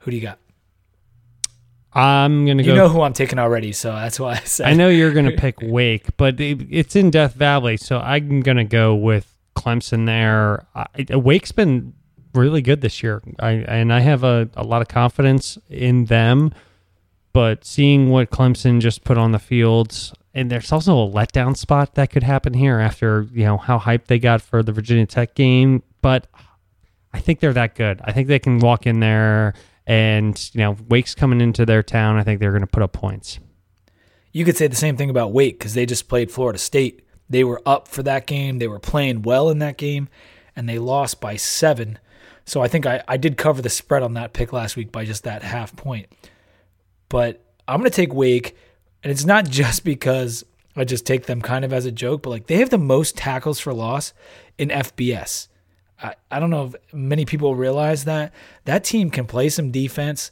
[0.00, 0.38] Who do you got?
[1.96, 4.66] I'm going to go You know who I'm taking already, so that's why I said.
[4.66, 8.40] I know you're going to pick Wake, but it, it's in Death Valley, so I'm
[8.40, 10.66] going to go with Clemson there.
[10.74, 11.94] I, Wake's been
[12.34, 16.52] really good this year, I, and I have a, a lot of confidence in them.
[17.32, 21.94] But seeing what Clemson just put on the field, and there's also a letdown spot
[21.94, 25.34] that could happen here after you know how hyped they got for the Virginia Tech
[25.34, 25.82] game.
[26.02, 26.26] But
[27.12, 28.00] I think they're that good.
[28.04, 29.54] I think they can walk in there,
[29.86, 32.16] and you know Wake's coming into their town.
[32.16, 33.38] I think they're going to put up points.
[34.32, 37.02] You could say the same thing about Wake because they just played Florida State.
[37.28, 38.58] They were up for that game.
[38.58, 40.08] They were playing well in that game,
[40.54, 41.98] and they lost by seven.
[42.44, 45.04] So I think I, I did cover the spread on that pick last week by
[45.04, 46.06] just that half point.
[47.08, 48.56] But I'm going to take Wake,
[49.02, 50.44] and it's not just because
[50.76, 53.16] I just take them kind of as a joke, but like they have the most
[53.16, 54.12] tackles for loss
[54.58, 55.48] in FBS.
[56.02, 58.32] I, I don't know if many people realize that.
[58.64, 60.30] That team can play some defense,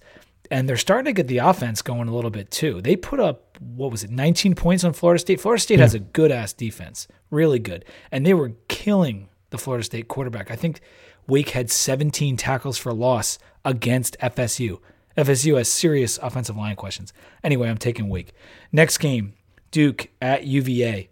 [0.51, 2.81] and they're starting to get the offense going a little bit too.
[2.83, 5.41] They put up, what was it, 19 points on Florida State?
[5.41, 7.85] Florida State has a good ass defense, really good.
[8.11, 10.51] And they were killing the Florida State quarterback.
[10.51, 10.81] I think
[11.27, 14.81] Wake had 17 tackles for loss against FSU.
[15.17, 17.13] FSU has serious offensive line questions.
[17.43, 18.33] Anyway, I'm taking Wake.
[18.73, 19.35] Next game,
[19.71, 21.09] Duke at UVA.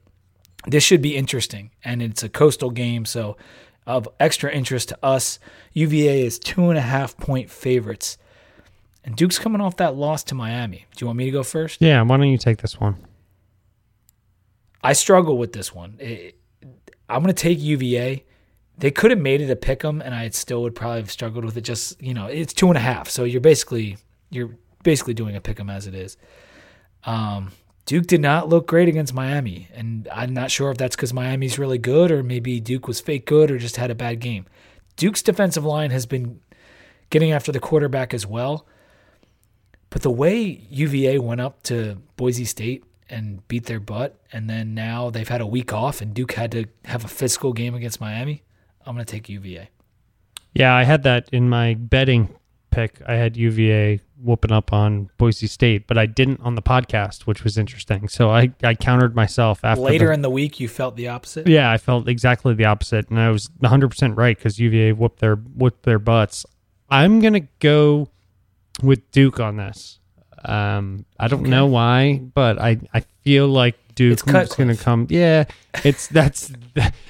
[0.67, 3.37] This should be interesting, and it's a coastal game, so
[3.87, 5.39] of extra interest to us.
[5.73, 8.19] UVA is two and a half point favorites,
[9.05, 10.87] and Duke's coming off that loss to Miami.
[10.97, 11.81] Do you want me to go first?
[11.81, 12.97] Yeah, why don't you take this one?
[14.83, 15.97] I struggle with this one.
[15.99, 16.39] It-
[17.09, 18.25] I'm going to take UVA.
[18.79, 21.45] They could have made it a pick 'em, and I still would probably have struggled
[21.45, 21.61] with it.
[21.61, 23.99] Just you know, it's two and a half, so you're basically
[24.31, 26.17] you're basically doing a pick 'em as it is.
[27.05, 27.51] Um,
[27.85, 31.59] Duke did not look great against Miami, and I'm not sure if that's because Miami's
[31.59, 34.47] really good, or maybe Duke was fake good, or just had a bad game.
[34.97, 36.41] Duke's defensive line has been
[37.11, 38.67] getting after the quarterback as well.
[39.91, 44.75] But the way UVA went up to Boise State and beat their butt, and then
[44.75, 48.01] now they've had a week off, and Duke had to have a physical game against
[48.01, 48.43] Miami.
[48.87, 49.69] I'm going to take UVA.
[50.55, 52.35] Yeah, I had that in my betting
[52.73, 53.01] pick.
[53.07, 57.45] I had UVA whooping up on Boise State, but I didn't on the podcast, which
[57.45, 58.09] was interesting.
[58.09, 61.47] So I, I countered myself after Later the- in the week, you felt the opposite.
[61.47, 65.21] Yeah, I felt exactly the opposite, and I was 100 percent right because UVA whooped
[65.21, 66.45] their whooped their butts.
[66.91, 68.09] I'm gonna go
[68.83, 69.99] with Duke on this.
[70.45, 75.07] Um, I don't know why, but I I feel like Duke is gonna come.
[75.09, 75.45] Yeah,
[75.85, 76.53] it's that's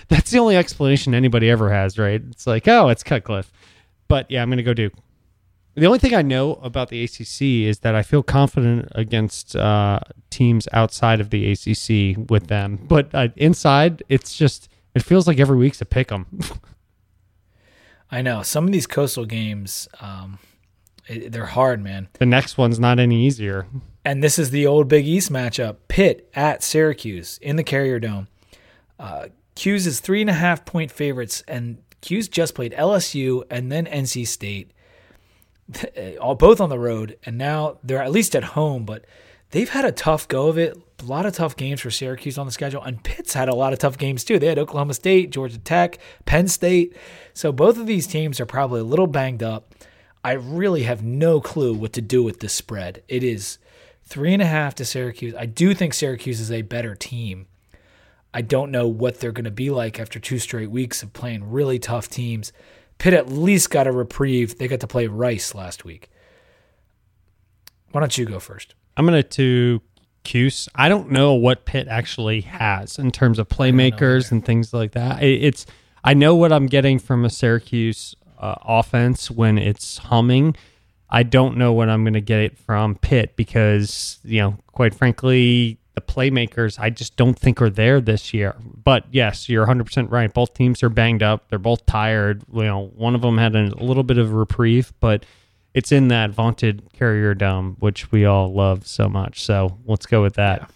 [0.08, 2.20] that's the only explanation anybody ever has, right?
[2.30, 3.50] It's like, oh, it's Cutcliffe.
[4.08, 4.92] But yeah, I'm gonna go Duke.
[5.74, 10.00] The only thing I know about the ACC is that I feel confident against uh,
[10.28, 15.38] teams outside of the ACC with them, but uh, inside, it's just it feels like
[15.40, 16.26] every week's a pick 'em.
[18.10, 20.38] I know some of these coastal games, um,
[21.08, 22.08] it- they're hard, man.
[22.18, 23.66] the next one's not any easier.
[24.04, 28.28] And this is the old Big East matchup: Pitt at Syracuse in the Carrier Dome.
[28.98, 33.70] Uh, Cuse is three and a half point favorites, and Cuse just played LSU and
[33.72, 34.72] then NC State,
[35.96, 38.84] Uh, all both on the road, and now they're at least at home.
[38.84, 39.04] But
[39.50, 40.76] they've had a tough go of it.
[41.00, 43.72] A lot of tough games for Syracuse on the schedule, and Pitt's had a lot
[43.72, 44.38] of tough games too.
[44.38, 46.96] They had Oklahoma State, Georgia Tech, Penn State.
[47.34, 49.74] So both of these teams are probably a little banged up.
[50.24, 53.02] I really have no clue what to do with this spread.
[53.08, 53.58] It is
[54.04, 55.34] three and a half to Syracuse.
[55.34, 57.46] I do think Syracuse is a better team.
[58.34, 61.50] I don't know what they're going to be like after two straight weeks of playing
[61.50, 62.52] really tough teams.
[63.02, 64.58] Pitt at least got a reprieve.
[64.58, 66.08] They got to play Rice last week.
[67.90, 68.76] Why don't you go first?
[68.96, 69.82] I'm gonna to
[70.22, 70.68] Cuse.
[70.76, 75.20] I don't know what Pitt actually has in terms of playmakers and things like that.
[75.20, 75.66] It's
[76.04, 80.54] I know what I'm getting from a Syracuse uh, offense when it's humming.
[81.10, 84.94] I don't know what I'm going to get it from Pitt because you know, quite
[84.94, 88.56] frankly, the playmakers I just don't think are there this year.
[88.82, 90.32] But yes, you're 100 percent right.
[90.32, 91.48] Both teams are banged up.
[91.48, 92.42] They're both tired.
[92.52, 95.24] You know, one of them had a little bit of reprieve, but
[95.74, 99.42] it's in that vaunted Carrier Dome, which we all love so much.
[99.42, 100.70] So let's go with that.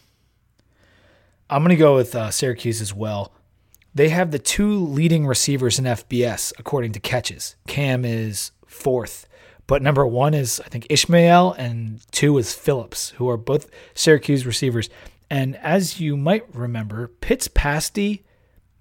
[1.49, 3.33] I'm going to go with uh, Syracuse as well.
[3.95, 7.57] They have the two leading receivers in FBS according to catches.
[7.67, 9.27] Cam is fourth,
[9.67, 14.47] but number one is I think Ishmael, and two is Philips, who are both Syracuse
[14.47, 14.89] receivers.
[15.31, 18.25] And as you might remember, Pitt's pasty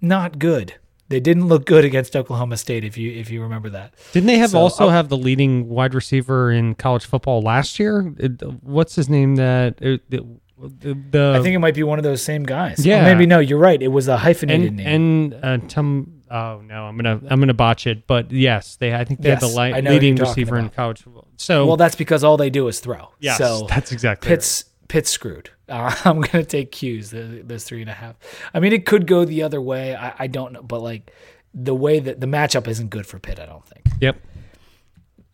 [0.00, 0.74] not good.
[1.08, 3.94] They didn't look good against Oklahoma State if you if you remember that.
[4.12, 7.78] Didn't they have So, also I'll- have the leading wide receiver in college football last
[7.78, 8.12] year?
[8.18, 9.36] It- what's his name?
[9.36, 10.26] That it, the,
[10.58, 12.84] the, the I think it might be one of those same guys.
[12.84, 13.04] Or Yeah.
[13.04, 13.80] maybe no, you're right.
[13.80, 14.86] It was a hyphenated and name.
[14.86, 16.15] and uh, Tom.
[16.30, 18.06] Oh no, I'm gonna I'm gonna botch it.
[18.06, 20.70] But yes, they I think they had the li- I know who leading receiver in
[20.70, 21.28] college football.
[21.36, 23.10] So well, that's because all they do is throw.
[23.20, 25.50] yes, so that's exactly Pitt's Pitt's screwed.
[25.68, 27.10] Uh, I'm gonna take Cuse.
[27.10, 28.16] the- Those three and a half.
[28.54, 29.94] I mean, it could go the other way.
[29.94, 31.12] I, I don't know, but like
[31.54, 33.38] the way that the matchup isn't good for Pitt.
[33.40, 33.86] I don't think.
[34.00, 34.16] Yep.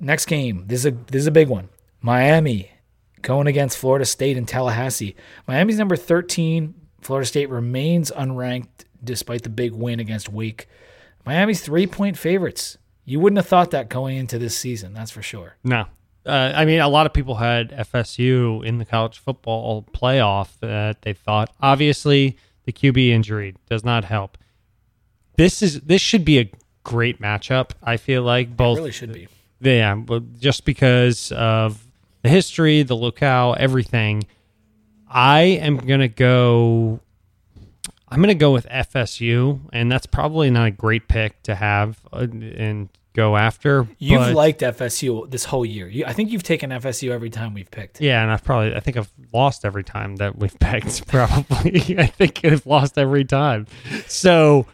[0.01, 0.65] Next game.
[0.67, 1.69] This is a this is a big one.
[2.01, 2.71] Miami
[3.23, 5.15] going against Florida State in Tallahassee.
[5.47, 6.75] Miami's number 13.
[7.01, 10.69] Florida State remains unranked despite the big win against Wake.
[11.25, 12.79] Miami's three point favorites.
[13.05, 14.93] You wouldn't have thought that going into this season.
[14.93, 15.57] That's for sure.
[15.65, 15.87] No.
[16.25, 21.03] Uh, I mean, a lot of people had FSU in the college football playoff that
[21.03, 21.53] they thought.
[21.61, 24.39] Obviously, the QB injury does not help.
[25.37, 26.51] This is this should be a
[26.85, 27.71] great matchup.
[27.83, 29.29] I feel like both really should be.
[29.61, 31.85] Yeah, but just because of
[32.23, 34.25] the history, the locale, everything,
[35.09, 37.01] I am gonna go.
[38.13, 42.27] I'm gonna go with FSU, and that's probably not a great pick to have uh,
[42.31, 43.87] and go after.
[43.99, 45.87] You've liked FSU this whole year.
[45.89, 48.01] You, I think you've taken FSU every time we've picked.
[48.01, 51.07] yeah, and I've probably I think I've lost every time that we've picked.
[51.09, 53.67] Probably, I think I've lost every time.
[54.07, 54.67] So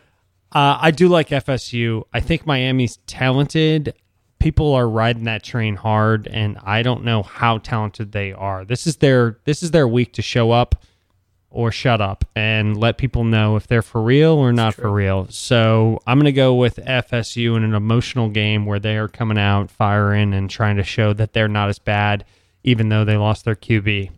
[0.53, 2.05] uh, I do like FSU.
[2.13, 3.95] I think Miami's talented.
[4.39, 8.65] people are riding that train hard, and I don't know how talented they are.
[8.65, 10.85] This is their this is their week to show up
[11.51, 15.27] or shut up and let people know if they're for real or not for real.
[15.31, 19.39] So I'm going to go with FSU in an emotional game where they are coming
[19.39, 22.25] out firing and trying to show that they're not as bad,
[22.65, 24.11] even though they lost their QB.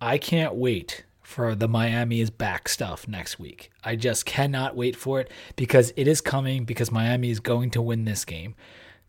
[0.00, 3.70] I can't wait for the Miami is back stuff next week.
[3.84, 7.80] I just cannot wait for it because it is coming because Miami is going to
[7.80, 8.56] win this game.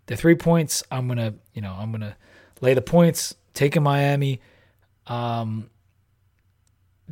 [0.05, 2.15] The three points, I'm gonna, you know, I'm gonna
[2.61, 4.39] lay the points, taking Miami.
[5.07, 5.70] Um,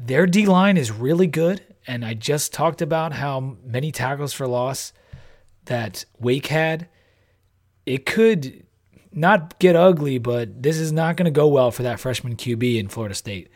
[0.05, 4.47] their D line is really good, and I just talked about how many tackles for
[4.47, 4.93] loss
[5.65, 6.87] that Wake had.
[7.85, 8.65] It could
[9.11, 12.79] not get ugly, but this is not going to go well for that freshman QB
[12.79, 13.49] in Florida State.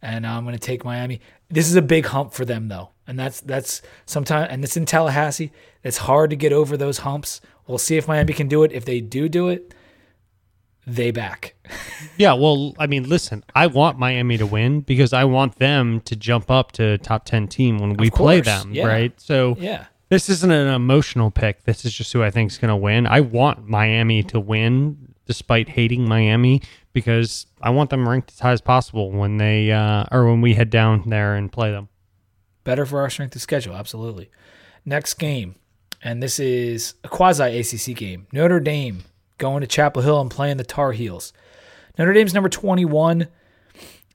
[0.00, 1.20] And I'm going to take Miami.
[1.50, 4.86] This is a big hump for them, though, and that's that's sometimes, and it's in
[4.86, 5.50] Tallahassee.
[5.82, 7.40] It's hard to get over those humps.
[7.66, 8.70] We'll see if Miami can do it.
[8.70, 9.74] If they do do it,
[10.88, 11.54] they back.
[12.16, 16.16] Yeah, well, I mean, listen, I want Miami to win because I want them to
[16.16, 18.86] jump up to top 10 team when we play them, yeah.
[18.86, 19.20] right?
[19.20, 19.86] So yeah.
[20.08, 21.64] this isn't an emotional pick.
[21.64, 23.06] This is just who I think is going to win.
[23.06, 26.62] I want Miami to win despite hating Miami
[26.92, 30.54] because I want them ranked as high as possible when they uh, or when we
[30.54, 31.88] head down there and play them.
[32.64, 33.76] better for our strength of schedule.
[33.76, 34.30] Absolutely.
[34.84, 35.56] Next game,
[36.02, 38.26] and this is a quasi ACC game.
[38.32, 39.04] Notre Dame
[39.38, 41.32] going to Chapel Hill and playing the Tar Heels.
[41.98, 43.28] Notre Dame's number 21,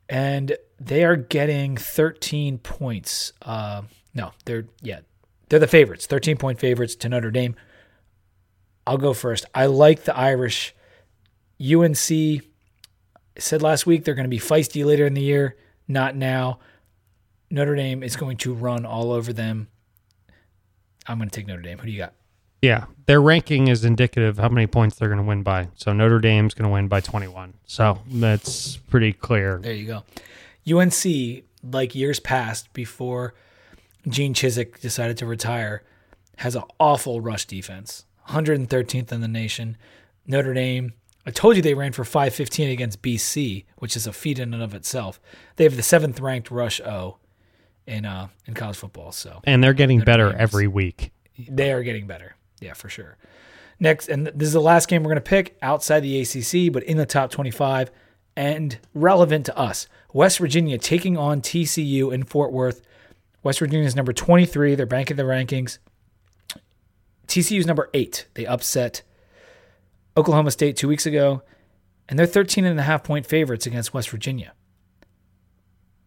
[0.07, 3.33] and they are getting 13 points.
[3.41, 4.99] Uh, no, they're yeah,
[5.49, 6.05] they're the favorites.
[6.05, 7.55] 13 point favorites to Notre Dame.
[8.85, 9.45] I'll go first.
[9.55, 10.75] I like the Irish.
[11.61, 12.43] UNC
[13.37, 15.57] said last week they're going to be feisty later in the year.
[15.87, 16.59] Not now.
[17.49, 19.67] Notre Dame is going to run all over them.
[21.07, 21.77] I'm going to take Notre Dame.
[21.77, 22.13] Who do you got?
[22.63, 25.67] Yeah, their ranking is indicative of how many points they're going to win by.
[25.75, 27.55] So Notre Dame's going to win by 21.
[27.65, 29.59] So that's pretty clear.
[29.61, 29.85] There you
[30.65, 30.77] go.
[30.79, 33.33] UNC, like years past before
[34.07, 35.83] Gene Chizik decided to retire,
[36.37, 38.05] has an awful rush defense.
[38.29, 39.75] 113th in the nation.
[40.25, 40.93] Notre Dame,
[41.25, 44.63] I told you they ran for 515 against BC, which is a feat in and
[44.63, 45.19] of itself.
[45.57, 47.17] They have the seventh ranked rush O
[47.85, 49.11] in uh in college football.
[49.11, 51.11] So And they're getting Notre better Dame's- every week.
[51.49, 52.37] they are getting better.
[52.63, 53.17] Yeah, for sure.
[53.79, 56.83] Next, and this is the last game we're going to pick outside the ACC, but
[56.83, 57.91] in the top 25
[58.35, 59.87] and relevant to us.
[60.13, 62.81] West Virginia taking on TCU in Fort Worth.
[63.43, 64.75] West Virginia is number 23.
[64.75, 65.79] They're banking the rankings.
[67.27, 68.27] TCU is number eight.
[68.35, 69.01] They upset
[70.15, 71.41] Oklahoma State two weeks ago,
[72.07, 74.53] and they're 13 and a half point favorites against West Virginia.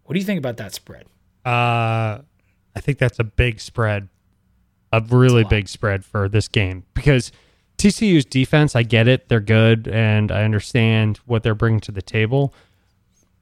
[0.05, 1.05] What do you think about that spread?
[1.45, 2.23] Uh,
[2.75, 4.09] I think that's a big spread,
[4.97, 5.51] a really lot.
[5.51, 7.33] big spread for this game because
[7.79, 12.03] TCU's defense, I get it, they're good, and I understand what they're bringing to the
[12.03, 12.55] table.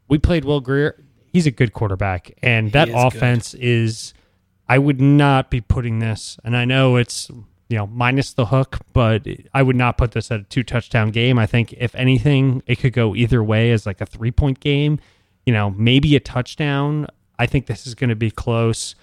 [0.09, 1.03] We played Will Grier;
[1.33, 3.07] he's a good quarterback, and that is good.
[3.07, 4.15] offense is.
[4.67, 7.31] I would not be putting this, and I know it's
[7.69, 11.11] you know minus the hook, but I would not put this at a two touchdown
[11.11, 11.39] game.
[11.39, 14.99] I think if anything, it could go either way as like a three point game.
[15.47, 17.07] You know, maybe a touchdown.
[17.39, 18.95] I think this is going to be close.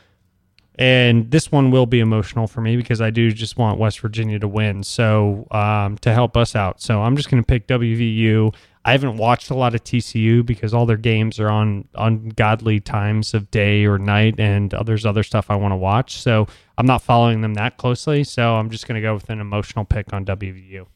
[0.76, 4.40] And this one will be emotional for me because I do just want West Virginia
[4.40, 4.84] to win.
[4.84, 8.54] So um, to help us out, so I'm just going to pick WVU.
[8.84, 13.34] I haven't watched a lot of TCU because all their games are on ungodly times
[13.34, 16.20] of day or night, and there's other stuff I want to watch.
[16.20, 16.48] So
[16.78, 18.24] I'm not following them that closely.
[18.24, 20.88] So I'm just going to go with an emotional pick on WVU.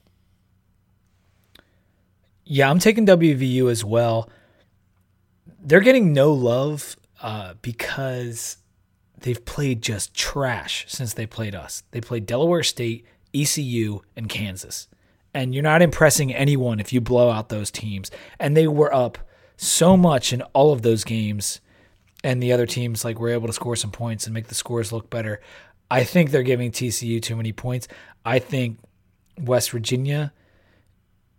[2.46, 4.30] Yeah, I'm taking WVU as well.
[5.60, 8.58] They're getting no love uh, because
[9.26, 11.82] they've played just trash since they played us.
[11.90, 14.88] They played Delaware State, ECU, and Kansas.
[15.34, 18.12] And you're not impressing anyone if you blow out those teams.
[18.40, 19.18] And they were up
[19.58, 21.60] so much in all of those games,
[22.24, 24.94] and the other teams like were able to score some points and make the scores
[24.94, 25.42] look better.
[25.90, 27.88] I think they're giving TCU too many points.
[28.24, 28.78] I think
[29.40, 30.34] West Virginia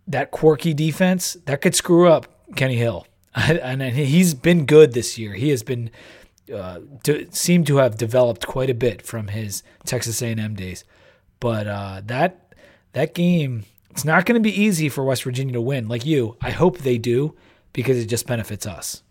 [0.07, 2.27] that quirky defense that could screw up
[2.57, 5.33] Kenny Hill, and he's been good this year.
[5.33, 5.89] He has been
[6.53, 10.83] uh, to, seemed to have developed quite a bit from his Texas A&M days,
[11.39, 12.53] but uh, that
[12.93, 13.65] that game
[13.97, 15.87] it's not going to be easy for West Virginia to win.
[15.87, 17.35] Like you, I hope they do
[17.73, 19.01] because it just benefits us.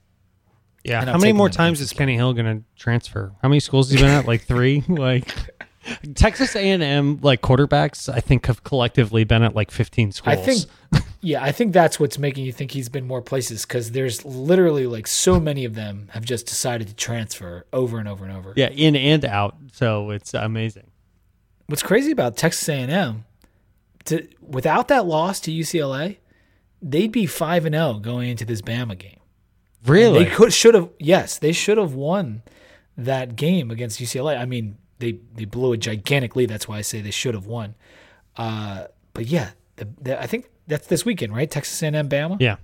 [0.84, 1.04] Yeah.
[1.04, 3.32] How many more times is Kenny Hill going to transfer?
[3.42, 4.26] How many schools has he been at?
[4.26, 4.84] Like three?
[4.88, 5.28] Like
[6.14, 10.36] Texas A&M like quarterbacks I think have collectively been at like 15 schools.
[10.36, 10.64] I think,
[11.26, 14.86] yeah, I think that's what's making you think he's been more places because there's literally
[14.86, 18.52] like so many of them have just decided to transfer over and over and over.
[18.54, 19.56] yeah, in and out.
[19.72, 20.86] So it's amazing.
[21.66, 23.24] What's crazy about Texas A&M?
[24.06, 26.18] to without that loss to UCLA,
[26.80, 29.18] they'd be five and zero going into this Bama game.
[29.84, 30.24] Really?
[30.24, 32.42] They could should have yes, they should have won
[32.96, 34.38] that game against UCLA.
[34.38, 36.48] I mean, they they blew a gigantic lead.
[36.48, 37.74] That's why I say they should have won.
[38.36, 41.50] Uh, but yeah, the, the, I think that's this weekend, right?
[41.50, 42.36] Texas A&M, Bama.
[42.40, 42.56] yeah.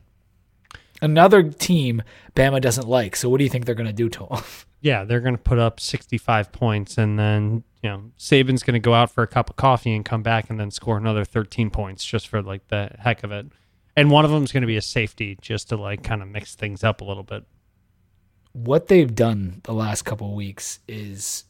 [1.01, 2.03] Another team
[2.37, 3.17] Bama doesn't like.
[3.17, 4.43] So what do you think they're going to do to them?
[4.85, 8.81] Yeah, they're going to put up 65 points, and then you know Saban's going to
[8.81, 11.71] go out for a cup of coffee and come back and then score another 13
[11.71, 13.47] points just for like the heck of it.
[13.97, 16.27] And one of them is going to be a safety just to like kind of
[16.27, 17.45] mix things up a little bit.
[18.55, 21.45] what they've done the last couple of weeks is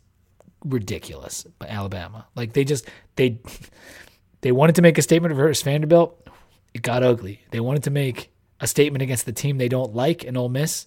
[0.62, 2.26] ridiculous by Alabama.
[2.34, 2.86] Like they just
[3.16, 3.38] they
[4.42, 6.28] they wanted to make a statement versus Vanderbilt.
[6.75, 7.43] It got ugly.
[7.51, 10.87] They wanted to make a statement against the team they don't like in Ole Miss.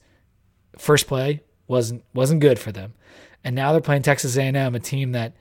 [0.77, 2.93] First play wasn't wasn't good for them,
[3.43, 5.33] and now they're playing Texas A&M, a team that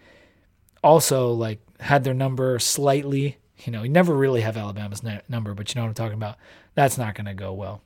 [0.83, 3.39] also like had their number slightly.
[3.65, 6.37] You know, you never really have Alabama's number, but you know what I'm talking about.
[6.75, 7.83] That's not going to go well.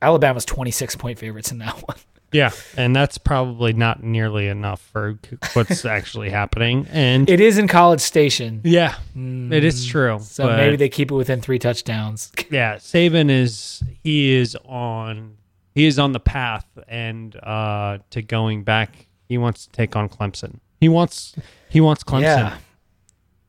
[0.00, 1.96] Alabama's 26 point favorites in that one.
[2.34, 5.20] Yeah, and that's probably not nearly enough for
[5.52, 6.88] what's actually happening.
[6.90, 10.18] And It is in College Station, yeah, it is true.
[10.20, 12.32] so maybe they keep it within three touchdowns.
[12.50, 15.36] yeah, Saban is he is on
[15.76, 19.06] he is on the path and uh to going back.
[19.28, 20.58] He wants to take on Clemson.
[20.80, 21.36] He wants
[21.70, 22.22] he wants Clemson.
[22.22, 22.56] Yeah.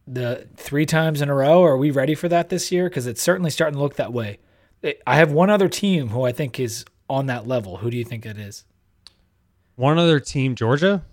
[0.07, 2.87] The three times in a row, are we ready for that this year?
[2.87, 4.37] Because it's certainly starting to look that way.
[5.07, 7.77] I have one other team who I think is on that level.
[7.77, 8.63] Who do you think it is?
[9.75, 11.03] One other team, Georgia.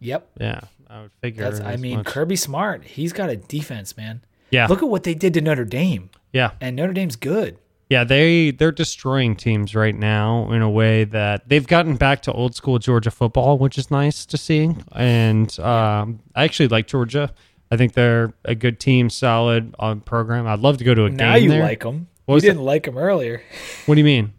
[0.00, 0.30] Yep.
[0.40, 1.42] Yeah, I would figure.
[1.44, 2.06] That's I mean, much.
[2.06, 4.22] Kirby Smart, he's got a defense, man.
[4.50, 6.10] yeah, Look at what they did to Notre Dame.
[6.32, 7.58] yeah, And Notre Dame's good.
[7.88, 8.04] yeah.
[8.04, 12.54] They they're destroying teams right now in a way that they've gotten back to old
[12.54, 14.70] school Georgia football, which is nice to see.
[14.92, 17.32] And um, I actually like Georgia.
[17.70, 20.46] I think they're a good team, solid on program.
[20.46, 21.62] I'd love to go to a now game Now you there.
[21.62, 22.08] like them.
[22.26, 23.42] What You didn't like them earlier.
[23.86, 24.32] What do you mean?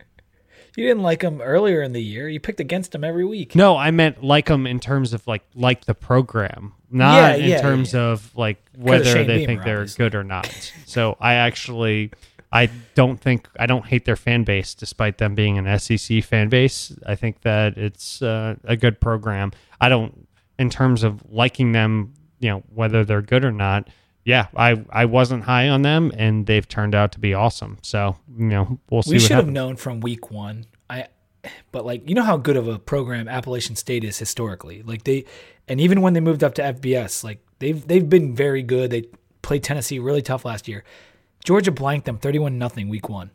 [0.75, 2.27] You didn't like them earlier in the year.
[2.27, 3.55] You picked against them every week.
[3.55, 7.49] No, I meant like them in terms of like like the program, not Yeah, in
[7.49, 8.01] yeah, terms yeah.
[8.01, 10.03] of like whether they Beamer, think they're obviously.
[10.05, 10.47] good or not.
[10.85, 12.11] So I actually,
[12.51, 16.49] I don't think I don't hate their fan base, despite them being an SEC fan
[16.49, 16.95] base.
[17.05, 19.51] I think that it's uh, a good program.
[19.79, 23.89] I don't, in terms of liking them, you know, whether they're good or not.
[24.25, 27.77] Yeah, I I wasn't high on them, and they've turned out to be awesome.
[27.81, 29.11] So you know, we'll see.
[29.11, 30.65] we should have known from week one.
[30.89, 31.07] I,
[31.71, 34.81] but like you know how good of a program Appalachian State is historically.
[34.83, 35.25] Like they,
[35.67, 38.91] and even when they moved up to FBS, like they've they've been very good.
[38.91, 39.05] They
[39.41, 40.83] played Tennessee really tough last year.
[41.43, 43.31] Georgia blanked them thirty-one nothing week one.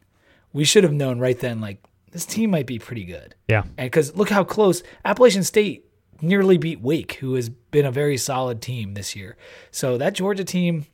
[0.55, 1.61] We should have known right then.
[1.61, 1.82] Like
[2.12, 3.34] this team might be pretty good.
[3.49, 5.84] Yeah, And because look how close Appalachian State
[6.20, 9.36] nearly beat Wake, who has been a very solid team this year.
[9.70, 10.86] So that Georgia team,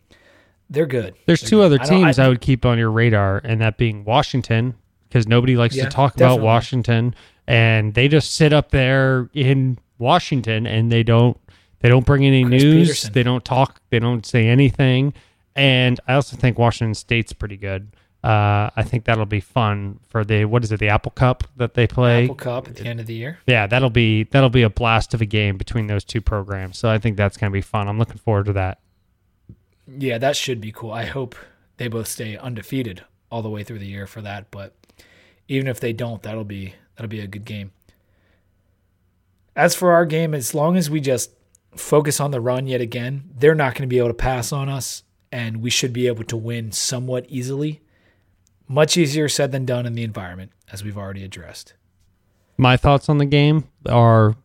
[0.71, 1.15] they're good.
[1.27, 1.65] There's They're two good.
[1.67, 4.75] other I teams I- I, would keep on your radar, and that being Washington,
[5.09, 6.37] because nobody likes Yeah, to talk definitely.
[6.39, 7.15] about Washington,
[7.47, 11.37] and they just sit up there in Washington and they don't
[11.81, 13.13] they don't bring any Chris news, Peterson.
[13.13, 15.13] they don't talk, they don't say anything,
[15.55, 17.89] and I also think Washington State's pretty good.
[18.25, 21.75] Uh, I think that'll be fun for the what is it, the Apple Cup that
[21.75, 22.25] they play.
[22.25, 23.39] Apple Cup at the end of the year.
[23.47, 26.79] Yeah, that'll be that'll be a blast of a game between those two programs.
[26.79, 27.87] So I think that's going to be fun.
[27.87, 28.79] I'm looking forward to that.
[29.87, 30.91] Yeah, that should be cool.
[30.91, 31.35] I hope
[31.77, 34.51] they both stay undefeated all the way through the year for that.
[34.51, 34.75] But
[35.47, 37.73] even if they don't, that'll be that'll be a good game.
[39.55, 41.31] As for our game, as long as we just
[41.77, 44.71] focus on the run yet again, they're not going to be able to pass on
[44.71, 47.83] us, and we should be able to win somewhat easily.
[48.69, 51.75] Much easier said than done in the environment, as we've already addressed.
[52.57, 54.37] My thoughts on the game are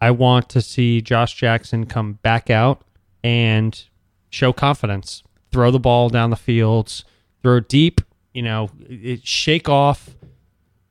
[0.00, 2.82] I want to see Josh Jackson come back out
[3.22, 3.82] and
[4.30, 5.22] show confidence.
[5.52, 7.04] Throw the ball down the fields,
[7.42, 8.00] throw deep,
[8.34, 10.10] you know, it, shake off.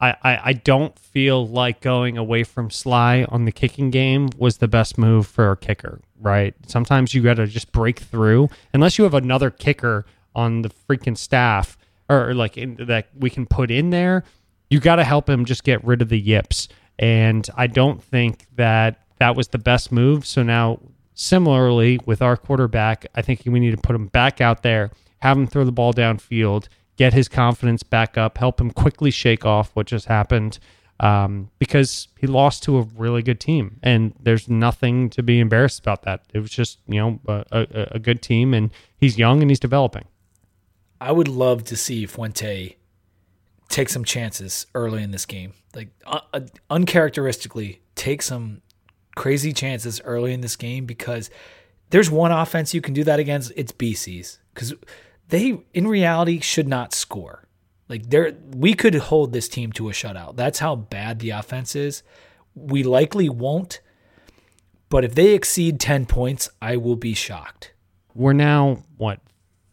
[0.01, 4.57] I, I, I don't feel like going away from Slye on the kicking game was
[4.57, 6.55] the best move for a kicker, right?
[6.67, 11.17] Sometimes you got to just break through, unless you have another kicker on the freaking
[11.17, 11.77] staff
[12.09, 14.23] or like in, that we can put in there.
[14.69, 18.47] You got to help him just get rid of the yips, and I don't think
[18.55, 20.25] that that was the best move.
[20.25, 20.79] So now,
[21.13, 25.37] similarly with our quarterback, I think we need to put him back out there, have
[25.37, 29.71] him throw the ball downfield, get his confidence back up, help him quickly shake off
[29.75, 30.59] what just happened.
[31.01, 35.79] Um, because he lost to a really good team, and there's nothing to be embarrassed
[35.79, 36.23] about that.
[36.33, 39.59] It was just you know a, a, a good team, and he's young and he's
[39.59, 40.05] developing.
[40.99, 42.77] I would love to see Fuente
[43.69, 45.53] take some chances early in this game.
[45.75, 48.61] Like uh, uh, uncharacteristically, take some
[49.15, 51.29] crazy chances early in this game because
[51.89, 54.73] there's one offense you can do that against, it's BC's because
[55.29, 57.47] they, in reality, should not score.
[57.87, 60.35] Like there, we could hold this team to a shutout.
[60.35, 62.03] That's how bad the offense is.
[62.55, 63.81] We likely won't,
[64.89, 67.73] but if they exceed ten points, I will be shocked.
[68.13, 69.19] We're now what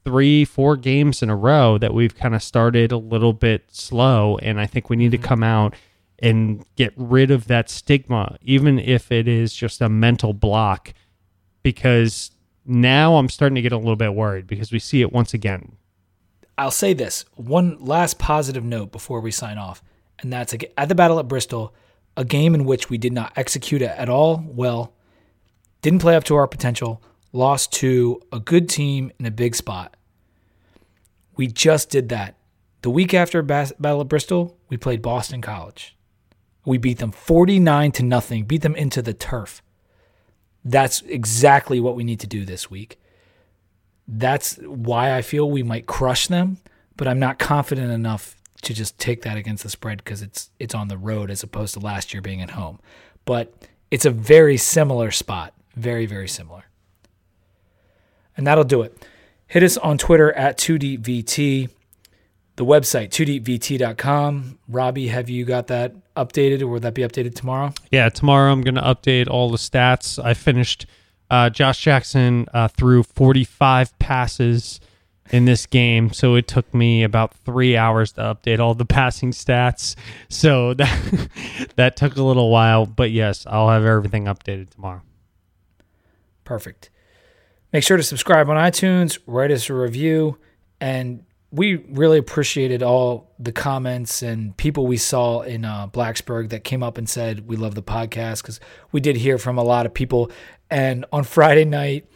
[0.05, 4.39] three, four games in a row that we've kind of started a little bit slow,
[4.39, 5.27] and I think we need to mm-hmm.
[5.27, 5.75] come out
[6.19, 10.95] and get rid of that stigma, even if it is just a mental block,
[11.63, 12.31] because
[12.65, 15.77] now I'm starting to get a little bit worried because we see it once again.
[16.57, 19.83] I'll say this one last positive note before we sign off,
[20.21, 21.75] and that's at the battle at Bristol,
[22.17, 24.93] a game in which we did not execute it at all well,
[25.81, 29.97] didn't play up to our potential, lost to a good team in a big spot.
[31.37, 32.37] We just did that.
[32.83, 35.97] The week after Bas- Battle of Bristol, we played Boston College.
[36.65, 39.63] We beat them 49 to nothing, beat them into the turf.
[40.65, 43.01] That's exactly what we need to do this week.
[44.07, 46.59] That's why I feel we might crush them,
[46.97, 50.75] but I'm not confident enough to just take that against the spread because it's it's
[50.75, 52.79] on the road as opposed to last year being at home.
[53.25, 53.53] But
[53.91, 56.65] it's a very similar spot, very very similar.
[58.43, 59.07] And that'll do it.
[59.47, 61.71] Hit us on Twitter at 2DVT,
[62.57, 64.59] the website 2DVT.com.
[64.67, 67.73] Robbie, have you got that updated or will that be updated tomorrow?
[67.93, 70.19] Yeah, tomorrow I'm going to update all the stats.
[70.21, 70.87] I finished
[71.31, 74.81] uh, Josh Jackson uh, threw 45 passes
[75.31, 79.31] in this game, so it took me about three hours to update all the passing
[79.31, 79.95] stats.
[80.29, 81.29] So that
[81.77, 85.03] that took a little while, but yes, I'll have everything updated tomorrow.
[86.43, 86.91] Perfect.
[87.73, 90.39] Make sure to subscribe on iTunes, write us a review,
[90.81, 96.65] and we really appreciated all the comments and people we saw in uh, Blacksburg that
[96.65, 98.61] came up and said we love the podcast because
[98.91, 100.31] we did hear from a lot of people.
[100.71, 102.07] And on Friday night,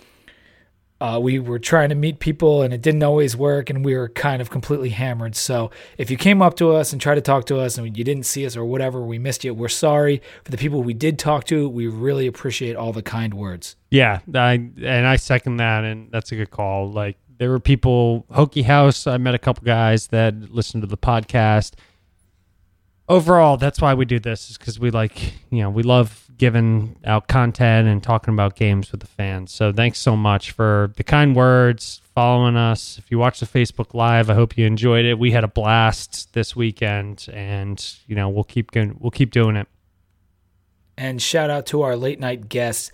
[1.00, 4.08] uh, we were trying to meet people and it didn't always work, and we were
[4.08, 5.36] kind of completely hammered.
[5.36, 8.04] So if you came up to us and tried to talk to us and you
[8.04, 9.52] didn't see us or whatever, we missed you.
[9.52, 10.22] We're sorry.
[10.44, 13.76] For the people we did talk to, we really appreciate all the kind words.
[13.90, 16.90] Yeah, I and I second that, and that's a good call.
[16.90, 19.06] Like there were people, Hokie House.
[19.06, 21.74] I met a couple guys that listened to the podcast.
[23.08, 26.96] Overall, that's why we do this, is because we like, you know, we love giving
[27.04, 29.52] out content and talking about games with the fans.
[29.52, 32.98] So thanks so much for the kind words, following us.
[32.98, 35.18] If you watch the Facebook Live, I hope you enjoyed it.
[35.18, 38.96] We had a blast this weekend, and you know, we'll keep going.
[38.98, 39.68] We'll keep doing it.
[40.98, 42.90] And shout out to our late night guests,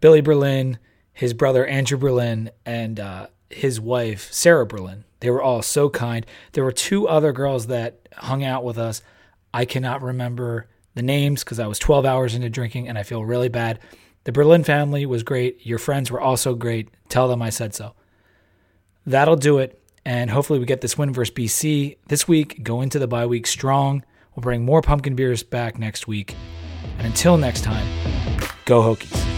[0.00, 0.78] Billy Berlin,
[1.12, 5.04] his brother Andrew Berlin, and uh, his wife Sarah Berlin.
[5.20, 6.24] They were all so kind.
[6.52, 9.02] There were two other girls that hung out with us.
[9.52, 13.24] I cannot remember the names because I was 12 hours into drinking and I feel
[13.24, 13.78] really bad.
[14.24, 15.64] The Berlin family was great.
[15.66, 16.90] Your friends were also great.
[17.08, 17.94] Tell them I said so.
[19.06, 19.82] That'll do it.
[20.04, 22.62] And hopefully we get this win versus BC this week.
[22.62, 24.04] Go into the bye week strong.
[24.34, 26.34] We'll bring more pumpkin beers back next week.
[26.98, 27.86] And until next time,
[28.64, 29.29] go Hokies.